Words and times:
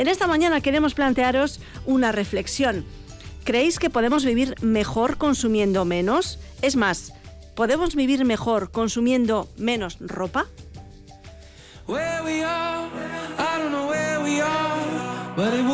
En 0.00 0.08
esta 0.08 0.26
mañana 0.26 0.62
queremos 0.62 0.94
plantearos 0.94 1.60
una 1.84 2.10
reflexión. 2.10 2.86
¿Creéis 3.44 3.78
que 3.78 3.90
podemos 3.90 4.24
vivir 4.24 4.54
mejor 4.62 5.18
consumiendo 5.18 5.84
menos? 5.84 6.38
Es 6.62 6.74
más, 6.74 7.12
¿podemos 7.54 7.94
vivir 7.94 8.24
mejor 8.24 8.70
consumiendo 8.70 9.50
menos 9.58 9.98
ropa? 10.00 10.46
El 15.36 15.64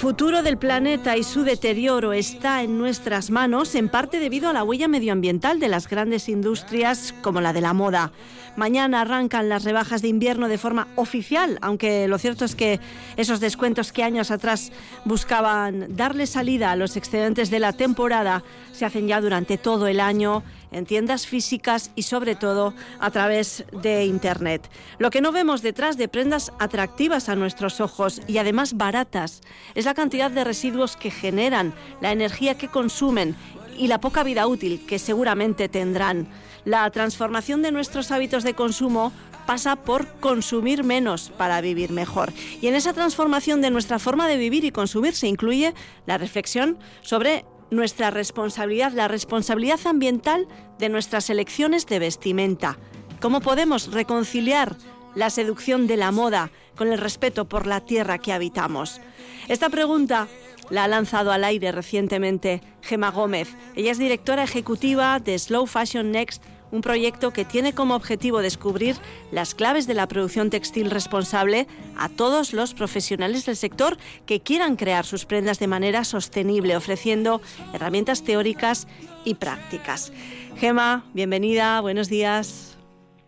futuro 0.00 0.42
del 0.42 0.56
planeta 0.56 1.18
y 1.18 1.22
su 1.22 1.42
deterioro 1.42 2.14
está 2.14 2.62
en 2.62 2.78
nuestras 2.78 3.30
manos, 3.30 3.74
en 3.74 3.90
parte 3.90 4.18
debido 4.18 4.48
a 4.48 4.54
la 4.54 4.64
huella 4.64 4.88
medioambiental 4.88 5.60
de 5.60 5.68
las 5.68 5.88
grandes 5.88 6.30
industrias 6.30 7.14
como 7.20 7.42
la 7.42 7.52
de 7.52 7.60
la 7.60 7.74
moda. 7.74 8.10
Mañana 8.56 9.02
arrancan 9.02 9.50
las 9.50 9.62
rebajas 9.62 10.00
de 10.00 10.08
invierno 10.08 10.48
de 10.48 10.56
forma 10.56 10.88
oficial, 10.96 11.58
aunque 11.60 12.08
lo 12.08 12.16
cierto 12.16 12.46
es 12.46 12.54
que 12.54 12.80
esos 13.18 13.40
descuentos 13.40 13.92
que 13.92 14.02
años 14.02 14.30
atrás 14.30 14.72
buscaban 15.04 15.94
darle 15.94 16.26
salida 16.26 16.70
a 16.70 16.76
los 16.76 16.96
excedentes 16.96 17.50
de 17.50 17.60
la 17.60 17.74
temporada 17.74 18.42
se 18.72 18.86
hacen 18.86 19.06
ya 19.06 19.20
durante 19.20 19.58
todo 19.58 19.86
el 19.86 20.00
año 20.00 20.42
en 20.72 20.86
tiendas 20.86 21.26
físicas 21.26 21.90
y 21.94 22.02
sobre 22.02 22.34
todo 22.34 22.74
a 22.98 23.10
través 23.10 23.64
de 23.82 24.04
Internet. 24.04 24.70
Lo 24.98 25.10
que 25.10 25.20
no 25.20 25.32
vemos 25.32 25.62
detrás 25.62 25.96
de 25.96 26.08
prendas 26.08 26.52
atractivas 26.58 27.28
a 27.28 27.36
nuestros 27.36 27.80
ojos 27.80 28.20
y 28.26 28.38
además 28.38 28.76
baratas 28.76 29.40
es 29.74 29.84
la 29.84 29.94
cantidad 29.94 30.30
de 30.30 30.44
residuos 30.44 30.96
que 30.96 31.10
generan, 31.10 31.74
la 32.00 32.12
energía 32.12 32.56
que 32.56 32.68
consumen 32.68 33.36
y 33.76 33.86
la 33.86 34.00
poca 34.00 34.22
vida 34.22 34.46
útil 34.46 34.84
que 34.86 34.98
seguramente 34.98 35.68
tendrán. 35.68 36.28
La 36.64 36.90
transformación 36.90 37.62
de 37.62 37.72
nuestros 37.72 38.10
hábitos 38.10 38.44
de 38.44 38.54
consumo 38.54 39.12
pasa 39.46 39.76
por 39.76 40.06
consumir 40.20 40.84
menos 40.84 41.32
para 41.36 41.60
vivir 41.60 41.90
mejor. 41.90 42.32
Y 42.60 42.68
en 42.68 42.74
esa 42.74 42.92
transformación 42.92 43.60
de 43.62 43.70
nuestra 43.70 43.98
forma 43.98 44.28
de 44.28 44.36
vivir 44.36 44.64
y 44.64 44.70
consumir 44.70 45.14
se 45.14 45.28
incluye 45.28 45.74
la 46.06 46.18
reflexión 46.18 46.78
sobre 47.00 47.44
nuestra 47.70 48.10
responsabilidad, 48.10 48.92
la 48.92 49.08
responsabilidad 49.08 49.80
ambiental 49.86 50.48
de 50.78 50.88
nuestras 50.88 51.30
elecciones 51.30 51.86
de 51.86 51.98
vestimenta. 51.98 52.78
¿Cómo 53.20 53.40
podemos 53.40 53.92
reconciliar 53.92 54.76
la 55.14 55.30
seducción 55.30 55.86
de 55.86 55.96
la 55.96 56.10
moda 56.10 56.50
con 56.76 56.92
el 56.92 56.98
respeto 56.98 57.48
por 57.48 57.66
la 57.66 57.80
tierra 57.80 58.18
que 58.18 58.32
habitamos? 58.32 59.00
Esta 59.48 59.68
pregunta 59.68 60.28
la 60.70 60.84
ha 60.84 60.88
lanzado 60.88 61.32
al 61.32 61.44
aire 61.44 61.72
recientemente 61.72 62.62
Gema 62.82 63.10
Gómez. 63.10 63.54
Ella 63.74 63.90
es 63.90 63.98
directora 63.98 64.44
ejecutiva 64.44 65.18
de 65.18 65.38
Slow 65.38 65.66
Fashion 65.66 66.12
Next, 66.12 66.42
un 66.70 66.80
proyecto 66.80 67.32
que 67.32 67.44
tiene 67.44 67.72
como 67.72 67.94
objetivo 67.94 68.40
descubrir 68.40 68.96
las 69.30 69.54
claves 69.54 69.86
de 69.86 69.94
la 69.94 70.08
producción 70.08 70.50
textil 70.50 70.90
responsable 70.90 71.66
a 71.96 72.08
todos 72.08 72.52
los 72.52 72.74
profesionales 72.74 73.46
del 73.46 73.56
sector 73.56 73.96
que 74.26 74.40
quieran 74.40 74.76
crear 74.76 75.04
sus 75.04 75.24
prendas 75.24 75.58
de 75.58 75.66
manera 75.66 76.04
sostenible, 76.04 76.76
ofreciendo 76.76 77.40
herramientas 77.72 78.22
teóricas 78.22 78.86
y 79.24 79.34
prácticas. 79.34 80.12
Gema, 80.56 81.04
bienvenida, 81.14 81.80
buenos 81.80 82.08
días. 82.08 82.78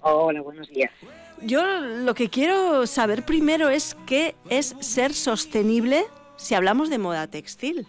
Hola, 0.00 0.40
buenos 0.40 0.68
días. 0.68 0.90
Yo 1.42 1.64
lo 1.66 2.14
que 2.14 2.30
quiero 2.30 2.86
saber 2.86 3.24
primero 3.24 3.68
es 3.68 3.96
qué 4.06 4.36
es 4.48 4.76
ser 4.80 5.12
sostenible 5.12 6.04
si 6.36 6.54
hablamos 6.54 6.88
de 6.90 6.98
moda 6.98 7.26
textil. 7.26 7.86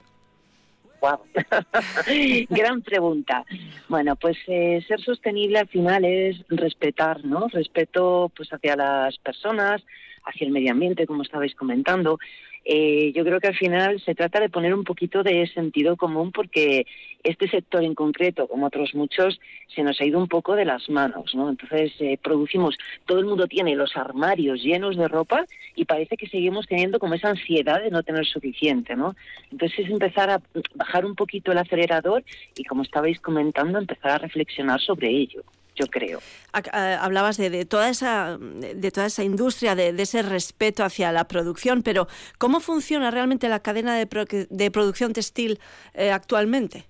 Gran 2.49 2.81
pregunta. 2.81 3.45
Bueno, 3.89 4.15
pues 4.15 4.37
eh, 4.47 4.83
ser 4.87 5.01
sostenible 5.01 5.59
al 5.59 5.67
final 5.67 6.05
es 6.05 6.43
respetar, 6.49 7.23
¿no? 7.25 7.47
Respeto 7.49 8.31
pues 8.35 8.49
hacia 8.53 8.75
las 8.75 9.17
personas, 9.17 9.83
hacia 10.25 10.45
el 10.45 10.51
medio 10.51 10.71
ambiente, 10.71 11.05
como 11.05 11.23
estabais 11.23 11.55
comentando. 11.55 12.19
Eh, 12.65 13.11
yo 13.13 13.25
creo 13.25 13.39
que 13.39 13.47
al 13.47 13.57
final 13.57 14.01
se 14.01 14.15
trata 14.15 14.39
de 14.39 14.49
poner 14.49 14.73
un 14.73 14.85
poquito 14.85 15.21
de 15.21 15.45
sentido 15.47 15.97
común 15.97 16.31
porque 16.31 16.85
este 17.23 17.49
sector 17.49 17.83
en 17.83 17.95
concreto, 17.95 18.47
como 18.47 18.67
otros 18.67 18.95
muchos, 18.95 19.39
se 19.73 19.83
nos 19.83 19.99
ha 19.99 20.05
ido 20.05 20.19
un 20.19 20.27
poco 20.27 20.55
de 20.55 20.65
las 20.65 20.89
manos, 20.89 21.35
¿no? 21.35 21.49
Entonces 21.49 21.91
eh, 21.99 22.17
producimos, 22.21 22.77
todo 23.05 23.19
el 23.19 23.25
mundo 23.25 23.47
tiene 23.47 23.75
los 23.75 23.97
armarios 23.97 24.63
llenos 24.63 24.95
de 24.95 25.07
ropa 25.07 25.45
y 25.75 25.85
parece 25.85 26.15
que 26.15 26.27
seguimos 26.27 26.67
teniendo 26.67 26.99
como 26.99 27.15
esa 27.15 27.29
ansiedad 27.29 27.81
de 27.81 27.91
no 27.91 28.03
tener 28.03 28.25
suficiente, 28.25 28.95
¿no? 28.95 29.15
Entonces 29.51 29.79
es 29.79 29.89
empezar 29.89 30.29
a 30.29 30.41
bajar 30.75 31.05
un 31.05 31.15
poquito 31.15 31.51
el 31.51 31.57
acelerador 31.57 32.23
y, 32.55 32.63
como 32.63 32.83
estabais 32.83 33.19
comentando, 33.19 33.77
empezar 33.77 34.11
a 34.11 34.17
reflexionar 34.19 34.79
sobre 34.79 35.09
ello 35.09 35.43
yo 35.75 35.87
creo. 35.87 36.19
Hablabas 36.51 37.37
de, 37.37 37.65
toda 37.65 37.89
esa 37.89 38.37
de 38.37 38.91
toda 38.91 39.07
esa 39.07 39.23
industria, 39.23 39.75
de, 39.75 39.89
ese 39.89 40.21
respeto 40.21 40.83
hacia 40.83 41.11
la 41.11 41.27
producción, 41.27 41.81
pero 41.81 42.07
¿cómo 42.37 42.59
funciona 42.59 43.11
realmente 43.11 43.49
la 43.49 43.61
cadena 43.61 43.95
de, 43.95 44.47
de 44.49 44.71
producción 44.71 45.13
textil 45.13 45.59
eh, 45.93 46.11
actualmente? 46.11 46.85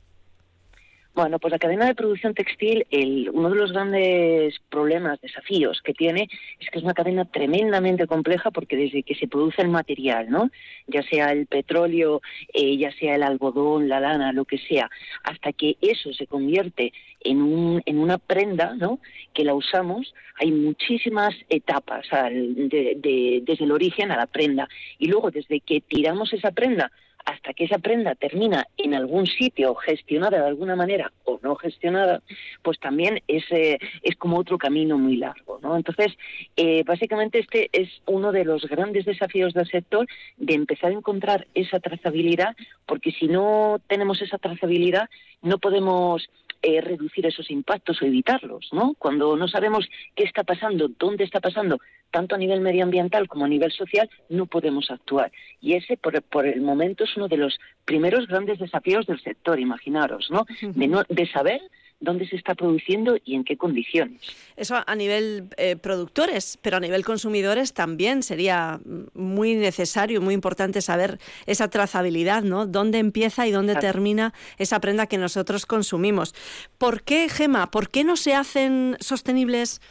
Bueno, 1.16 1.38
pues 1.38 1.52
la 1.52 1.60
cadena 1.60 1.86
de 1.86 1.94
producción 1.94 2.34
textil, 2.34 2.88
el, 2.90 3.30
uno 3.32 3.52
de 3.52 3.56
los 3.56 3.72
grandes 3.72 4.56
problemas, 4.70 5.22
desafíos 5.22 5.80
que 5.84 5.94
tiene, 5.94 6.28
es 6.60 6.72
que 6.72 6.80
es 6.80 6.84
una 6.84 6.96
cadena 6.96 7.26
tremendamente 7.26 8.08
compleja 8.08 8.50
porque 8.50 8.76
desde 8.76 9.04
que 9.04 9.14
se 9.14 9.28
produce 9.28 9.62
el 9.62 9.70
material, 9.70 10.32
¿no? 10.32 10.50
Ya 10.88 11.04
sea 11.04 11.32
el 11.32 11.46
petróleo, 11.46 12.24
eh, 12.52 12.78
ya 12.78 12.92
sea 12.94 13.14
el 13.14 13.22
algodón, 13.22 13.90
la 13.90 14.00
lana, 14.00 14.34
lo 14.34 14.46
que 14.46 14.58
sea, 14.58 14.90
hasta 15.24 15.54
que 15.54 15.78
eso 15.82 16.12
se 16.14 16.26
convierte 16.26 16.94
en, 17.20 17.44
un, 17.44 17.84
en 17.86 18.00
una 18.00 18.18
prenda, 18.18 18.74
¿no? 18.74 19.00
Que 19.36 19.44
la 19.44 19.54
usamos, 19.54 20.16
hay 20.40 20.52
muchísimas 20.52 21.36
etapas 21.48 22.08
desde 22.10 23.64
el 23.64 23.72
origen 23.72 24.12
a 24.12 24.18
la 24.18 24.26
prenda. 24.26 24.68
Y 24.98 25.10
luego, 25.10 25.30
desde 25.30 25.60
que 25.60 25.80
tiramos 25.80 26.34
esa 26.34 26.50
prenda 26.50 26.92
hasta 27.26 27.54
que 27.54 27.66
esa 27.66 27.78
prenda 27.78 28.16
termina 28.16 28.68
en 28.78 28.94
algún 28.94 29.26
sitio 29.28 29.76
gestionada 29.76 30.42
de 30.42 30.48
alguna 30.48 30.76
manera 30.76 31.12
o 31.26 31.40
no 31.42 31.56
gestionada, 31.56 32.22
pues 32.62 32.80
también 32.80 33.22
es, 33.28 33.44
eh, 33.52 33.80
es 34.02 34.16
como 34.16 34.38
otro 34.38 34.58
camino 34.58 34.98
muy 34.98 35.18
largo. 35.18 35.60
¿no? 35.62 35.76
Entonces, 35.76 36.14
eh, 36.56 36.84
básicamente 36.86 37.40
este 37.40 37.70
es 37.72 37.90
uno 38.06 38.32
de 38.32 38.46
los 38.46 38.66
grandes 38.66 39.06
desafíos 39.06 39.54
del 39.54 39.68
sector 39.68 40.08
de 40.38 40.54
empezar 40.54 40.92
a 40.92 40.96
encontrar 40.96 41.48
esa 41.54 41.80
trazabilidad, 41.80 42.56
porque 42.86 43.12
si 43.12 43.28
no 43.28 43.80
tenemos 43.88 44.22
esa 44.22 44.38
trazabilidad, 44.38 45.10
no 45.42 45.58
podemos 45.58 46.30
eh, 46.66 46.80
reducir 46.80 47.26
esos 47.26 47.52
impactos 47.52 48.02
o 48.02 48.06
evitarlos, 48.06 48.70
¿no? 48.72 48.96
Cuando 48.98 49.36
no 49.36 49.50
sabemos 49.50 49.86
qué 50.16 50.24
está 50.24 50.46
pasando, 50.46 50.88
dónde 50.88 51.26
está 51.26 51.42
pasando, 51.42 51.80
tanto 52.10 52.36
a 52.36 52.38
nivel 52.38 52.62
medioambiental 52.62 53.28
como 53.28 53.44
a 53.44 53.50
nivel 53.50 53.72
social, 53.72 54.10
no 54.30 54.46
podemos 54.46 54.90
actuar. 54.90 55.30
Y 55.60 55.74
ese, 55.74 55.98
por, 55.98 56.22
por 56.22 56.46
el 56.46 56.62
momento, 56.62 57.04
es 57.04 57.18
uno 57.18 57.28
de 57.28 57.36
los 57.36 57.60
primeros 57.84 58.28
grandes 58.28 58.60
desafíos 58.60 59.06
del 59.06 59.22
sector, 59.22 59.60
imaginaros, 59.60 60.30
¿no? 60.32 60.46
De, 60.62 60.88
no, 60.88 61.04
de 61.10 61.28
saber 61.28 61.62
dónde 62.04 62.28
se 62.28 62.36
está 62.36 62.54
produciendo 62.54 63.18
y 63.24 63.36
en 63.36 63.44
qué 63.44 63.58
condiciones. 63.58 64.22
Eso 64.56 64.76
a 64.86 64.96
nivel 64.96 65.48
eh, 65.58 65.76
productores, 65.78 66.60
pero 66.62 66.78
a 66.78 66.80
nivel 66.80 67.06
consumidores 67.06 67.74
también 67.74 68.24
sería 68.24 68.80
muy 69.14 69.56
necesario, 69.56 70.22
muy 70.22 70.34
importante 70.34 70.82
saber 70.82 71.20
esa 71.46 71.70
trazabilidad, 71.70 72.44
¿no? 72.44 72.68
Dónde 72.68 73.00
empieza 73.00 73.48
y 73.48 73.52
dónde 73.52 73.76
termina 73.76 74.34
esa 74.58 74.80
prenda 74.80 75.08
que 75.08 75.18
nosotros 75.18 75.66
consumimos. 75.66 76.36
¿Por 76.78 77.04
qué, 77.04 77.30
Gema? 77.30 77.72
¿Por 77.72 77.90
qué 77.90 78.04
no 78.04 78.18
se 78.18 78.36
hacen 78.36 78.98
sostenibles, 79.00 79.82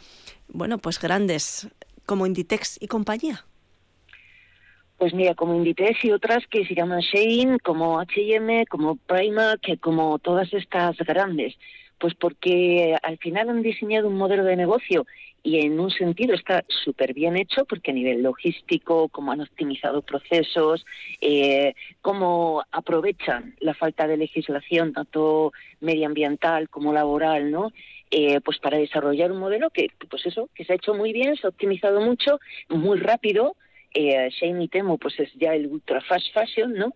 bueno, 0.49 0.79
pues 0.79 1.01
grandes 1.01 1.69
como 2.05 2.27
Inditex 2.27 2.79
y 2.81 2.89
compañía? 2.89 3.47
Pues 4.99 5.15
mira, 5.15 5.35
como 5.35 5.57
Inditex 5.57 6.05
y 6.05 6.13
otras 6.13 6.47
que 6.47 6.65
se 6.65 6.75
llaman 6.75 7.01
Shein, 7.01 7.59
como 7.59 7.99
H&M, 7.99 8.67
como 8.67 8.97
Primark, 8.97 9.81
como 9.81 10.19
todas 10.19 10.53
estas 10.53 10.97
grandes. 10.99 11.57
Pues 12.03 12.17
porque 12.17 12.97
al 13.01 13.17
final 13.19 13.49
han 13.49 13.63
diseñado 13.63 14.09
un 14.09 14.17
modelo 14.17 14.43
de 14.43 14.57
negocio 14.57 15.07
y 15.45 15.61
en 15.65 15.79
un 15.79 15.89
sentido 15.93 16.35
está 16.35 16.65
súper 16.67 17.15
bien 17.15 17.37
hecho 17.37 17.65
porque 17.65 17.93
a 17.93 17.95
nivel 17.95 18.25
logístico, 18.25 19.09
como 19.09 19.31
han 19.31 19.41
optimizado 19.41 20.03
procesos, 20.03 20.85
eh, 21.21 21.75
cómo 22.01 22.65
aprovechan 22.73 23.55
la 23.61 23.73
falta 23.73 24.09
de 24.09 24.17
legislación 24.17 24.93
tanto 24.93 25.53
medioambiental 25.79 26.69
como 26.69 26.93
laboral, 26.93 27.53
¿no? 27.53 27.71
Eh, 28.11 28.41
pues 28.41 28.59
para 28.59 28.79
desarrollar 28.79 29.31
un 29.31 29.39
modelo 29.39 29.71
que, 29.71 29.87
pues 30.11 30.27
eso, 30.27 30.51
que 30.57 30.65
se 30.65 30.73
ha 30.73 30.77
hecho 30.77 30.95
muy 30.95 31.13
bien, 31.13 31.37
se 31.37 31.47
ha 31.47 31.51
optimizado 31.51 32.01
mucho, 32.01 32.41
muy 32.69 32.99
rápido. 32.99 33.55
Eh, 33.95 34.29
Shane 34.31 34.65
y 34.65 34.69
Temo, 34.69 34.99
pues 34.99 35.21
es 35.21 35.33
ya 35.35 35.55
el 35.55 35.69
ultra 35.69 36.01
fast 36.01 36.33
fashion, 36.35 36.73
¿no? 36.73 36.95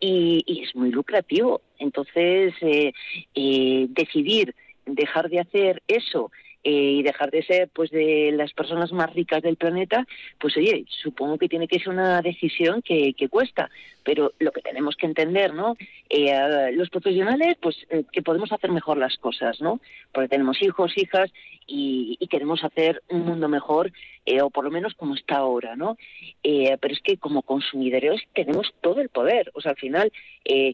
Y, 0.00 0.62
es 0.62 0.74
muy 0.74 0.90
lucrativo. 0.90 1.60
Entonces, 1.78 2.54
eh, 2.60 2.92
eh, 3.34 3.86
decidir 3.90 4.54
dejar 4.84 5.28
de 5.28 5.40
hacer 5.40 5.82
eso 5.88 6.30
eh, 6.68 6.96
y 6.98 7.02
dejar 7.04 7.30
de 7.30 7.44
ser 7.44 7.68
pues 7.72 7.92
de 7.92 8.32
las 8.34 8.52
personas 8.52 8.90
más 8.90 9.14
ricas 9.14 9.40
del 9.40 9.54
planeta, 9.54 10.04
pues 10.40 10.56
oye, 10.56 10.84
supongo 10.88 11.38
que 11.38 11.48
tiene 11.48 11.68
que 11.68 11.78
ser 11.78 11.90
una 11.90 12.20
decisión 12.22 12.82
que, 12.82 13.14
que 13.14 13.28
cuesta, 13.28 13.70
pero 14.02 14.32
lo 14.40 14.50
que 14.50 14.62
tenemos 14.62 14.96
que 14.96 15.06
entender, 15.06 15.54
¿no? 15.54 15.76
Eh, 16.10 16.72
los 16.72 16.90
profesionales, 16.90 17.56
pues 17.62 17.76
eh, 17.90 18.02
que 18.10 18.20
podemos 18.20 18.50
hacer 18.50 18.72
mejor 18.72 18.96
las 18.96 19.16
cosas, 19.16 19.60
¿no? 19.60 19.78
Porque 20.10 20.28
tenemos 20.28 20.60
hijos, 20.60 20.92
hijas 20.96 21.30
y, 21.68 22.16
y 22.18 22.26
queremos 22.26 22.64
hacer 22.64 23.00
un 23.10 23.24
mundo 23.24 23.48
mejor, 23.48 23.92
eh, 24.24 24.42
o 24.42 24.50
por 24.50 24.64
lo 24.64 24.72
menos 24.72 24.94
como 24.94 25.14
está 25.14 25.36
ahora, 25.36 25.76
¿no? 25.76 25.96
Eh, 26.42 26.76
pero 26.80 26.94
es 26.94 27.00
que 27.00 27.16
como 27.16 27.42
consumidores 27.42 28.22
tenemos 28.34 28.74
todo 28.80 29.00
el 29.00 29.08
poder, 29.08 29.52
o 29.54 29.60
sea, 29.60 29.70
al 29.70 29.78
final, 29.78 30.10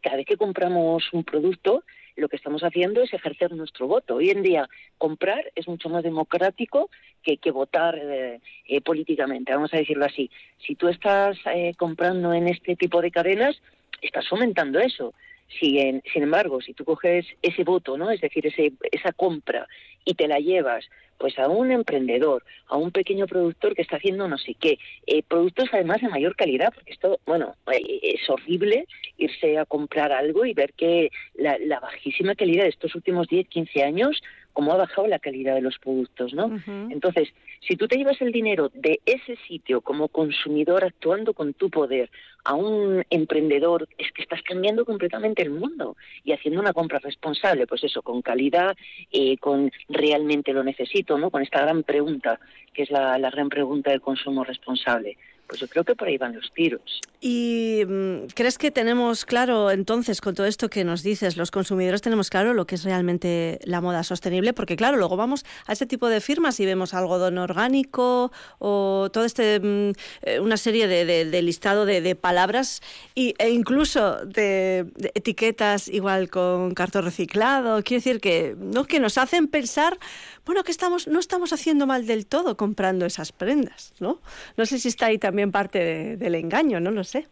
cada 0.02 0.16
vez 0.16 0.24
que 0.24 0.38
compramos 0.38 1.04
un 1.12 1.22
producto, 1.22 1.84
lo 2.16 2.28
que 2.28 2.36
estamos 2.36 2.62
haciendo 2.62 3.02
es 3.02 3.12
ejercer 3.12 3.52
nuestro 3.52 3.86
voto. 3.86 4.16
Hoy 4.16 4.30
en 4.30 4.42
día 4.42 4.68
comprar 4.98 5.50
es 5.54 5.68
mucho 5.68 5.88
más 5.88 6.02
democrático 6.02 6.90
que, 7.22 7.38
que 7.38 7.50
votar 7.50 7.98
eh, 7.98 8.40
eh, 8.66 8.80
políticamente, 8.80 9.52
vamos 9.52 9.72
a 9.74 9.78
decirlo 9.78 10.04
así. 10.04 10.30
Si 10.66 10.74
tú 10.74 10.88
estás 10.88 11.36
eh, 11.54 11.74
comprando 11.76 12.32
en 12.32 12.48
este 12.48 12.76
tipo 12.76 13.00
de 13.00 13.10
cadenas, 13.10 13.60
estás 14.00 14.28
fomentando 14.28 14.78
eso. 14.78 15.14
Si 15.60 15.78
en, 15.78 16.02
sin 16.12 16.22
embargo, 16.22 16.60
si 16.60 16.72
tú 16.72 16.84
coges 16.84 17.26
ese 17.42 17.62
voto, 17.62 17.98
¿no? 17.98 18.10
Es 18.10 18.20
decir, 18.20 18.46
ese, 18.46 18.72
esa 18.90 19.12
compra 19.12 19.68
y 20.04 20.14
te 20.14 20.28
la 20.28 20.38
llevas 20.38 20.88
pues 21.22 21.38
a 21.38 21.48
un 21.48 21.70
emprendedor, 21.70 22.42
a 22.66 22.76
un 22.76 22.90
pequeño 22.90 23.28
productor 23.28 23.76
que 23.76 23.82
está 23.82 23.96
haciendo 23.96 24.26
no 24.26 24.38
sé 24.38 24.54
qué, 24.54 24.80
eh, 25.06 25.22
productos 25.22 25.68
además 25.72 26.00
de 26.00 26.08
mayor 26.08 26.34
calidad, 26.34 26.72
porque 26.74 26.92
esto, 26.92 27.20
bueno, 27.24 27.54
eh, 27.70 28.00
es 28.02 28.28
horrible 28.28 28.86
irse 29.18 29.56
a 29.56 29.64
comprar 29.64 30.10
algo 30.10 30.44
y 30.44 30.52
ver 30.52 30.72
que 30.72 31.10
la, 31.34 31.56
la 31.58 31.78
bajísima 31.78 32.34
calidad 32.34 32.64
de 32.64 32.70
estos 32.70 32.96
últimos 32.96 33.28
10, 33.28 33.46
15 33.46 33.84
años 33.84 34.20
cómo 34.52 34.72
ha 34.72 34.76
bajado 34.76 35.06
la 35.06 35.18
calidad 35.18 35.54
de 35.54 35.62
los 35.62 35.78
productos, 35.78 36.34
¿no? 36.34 36.60
Entonces, 36.90 37.28
si 37.66 37.76
tú 37.76 37.88
te 37.88 37.96
llevas 37.96 38.20
el 38.20 38.32
dinero 38.32 38.70
de 38.74 39.00
ese 39.06 39.36
sitio 39.48 39.80
como 39.80 40.08
consumidor 40.08 40.84
actuando 40.84 41.32
con 41.32 41.54
tu 41.54 41.70
poder 41.70 42.10
a 42.44 42.54
un 42.54 43.04
emprendedor, 43.08 43.88
es 43.98 44.10
que 44.12 44.22
estás 44.22 44.42
cambiando 44.42 44.84
completamente 44.84 45.42
el 45.42 45.50
mundo 45.50 45.96
y 46.24 46.32
haciendo 46.32 46.60
una 46.60 46.72
compra 46.72 46.98
responsable, 46.98 47.66
pues 47.66 47.84
eso, 47.84 48.02
con 48.02 48.20
calidad, 48.20 48.76
eh, 49.12 49.38
con 49.38 49.70
realmente 49.92 50.52
lo 50.52 50.64
necesito, 50.64 51.18
¿no? 51.18 51.30
Con 51.30 51.42
esta 51.42 51.60
gran 51.60 51.82
pregunta, 51.82 52.40
que 52.72 52.82
es 52.82 52.90
la, 52.90 53.18
la 53.18 53.30
gran 53.30 53.48
pregunta 53.48 53.90
del 53.90 54.00
consumo 54.00 54.44
responsable. 54.44 55.16
Pues 55.46 55.60
yo 55.60 55.68
creo 55.68 55.84
que 55.84 55.94
por 55.94 56.08
ahí 56.08 56.16
van 56.16 56.34
los 56.34 56.50
tiros. 56.54 57.00
¿Y 57.20 57.82
mm, 57.86 58.26
crees 58.34 58.56
que 58.58 58.70
tenemos 58.70 59.24
claro 59.24 59.70
entonces 59.70 60.20
con 60.20 60.34
todo 60.34 60.46
esto 60.46 60.70
que 60.70 60.82
nos 60.82 61.02
dices, 61.02 61.36
los 61.36 61.50
consumidores 61.50 62.00
tenemos 62.00 62.30
claro 62.30 62.54
lo 62.54 62.66
que 62.66 62.74
es 62.76 62.84
realmente 62.84 63.58
la 63.64 63.80
moda 63.80 64.02
sostenible? 64.02 64.52
Porque 64.54 64.76
claro, 64.76 64.96
luego 64.96 65.16
vamos 65.16 65.44
a 65.66 65.72
este 65.72 65.84
tipo 65.86 66.08
de 66.08 66.20
firmas 66.20 66.58
y 66.58 66.64
vemos 66.66 66.94
algodón 66.94 67.36
orgánico 67.38 68.32
o 68.58 69.10
todo 69.12 69.24
este, 69.24 69.60
mm, 69.60 69.92
eh, 70.22 70.40
una 70.40 70.56
serie 70.56 70.88
de, 70.88 71.04
de- 71.04 71.24
de 71.26 71.42
listado 71.42 71.84
de, 71.84 72.00
de 72.00 72.14
palabras 72.16 72.80
y, 73.14 73.34
e 73.38 73.50
incluso 73.50 74.24
de, 74.24 74.86
etiquetas 75.14 75.88
igual 75.88 76.30
con 76.30 76.72
cartón 76.74 77.04
reciclado. 77.04 77.82
Quiero 77.82 77.98
decir 78.00 78.20
que, 78.20 78.56
¿no? 78.58 78.84
que 78.84 79.00
nos 79.00 79.18
hacen 79.18 79.48
pensar, 79.48 79.98
bueno, 80.46 80.64
que 80.64 80.72
estamos, 80.72 81.06
no 81.08 81.20
estamos 81.20 81.52
haciendo 81.52 81.86
mal 81.86 82.06
del 82.06 82.26
todo 82.26 82.56
comprando 82.56 83.04
esas 83.06 83.32
prendas, 83.32 83.92
¿no? 84.00 84.20
No 84.56 84.66
sé 84.66 84.78
si 84.78 84.88
está 84.88 85.06
ahí 85.06 85.18
también 85.18 85.31
parte 85.50 85.78
de- 85.78 86.16
del 86.16 86.34
engaño, 86.34 86.80
no 86.80 86.90
lo 86.90 87.04
sé. 87.04 87.26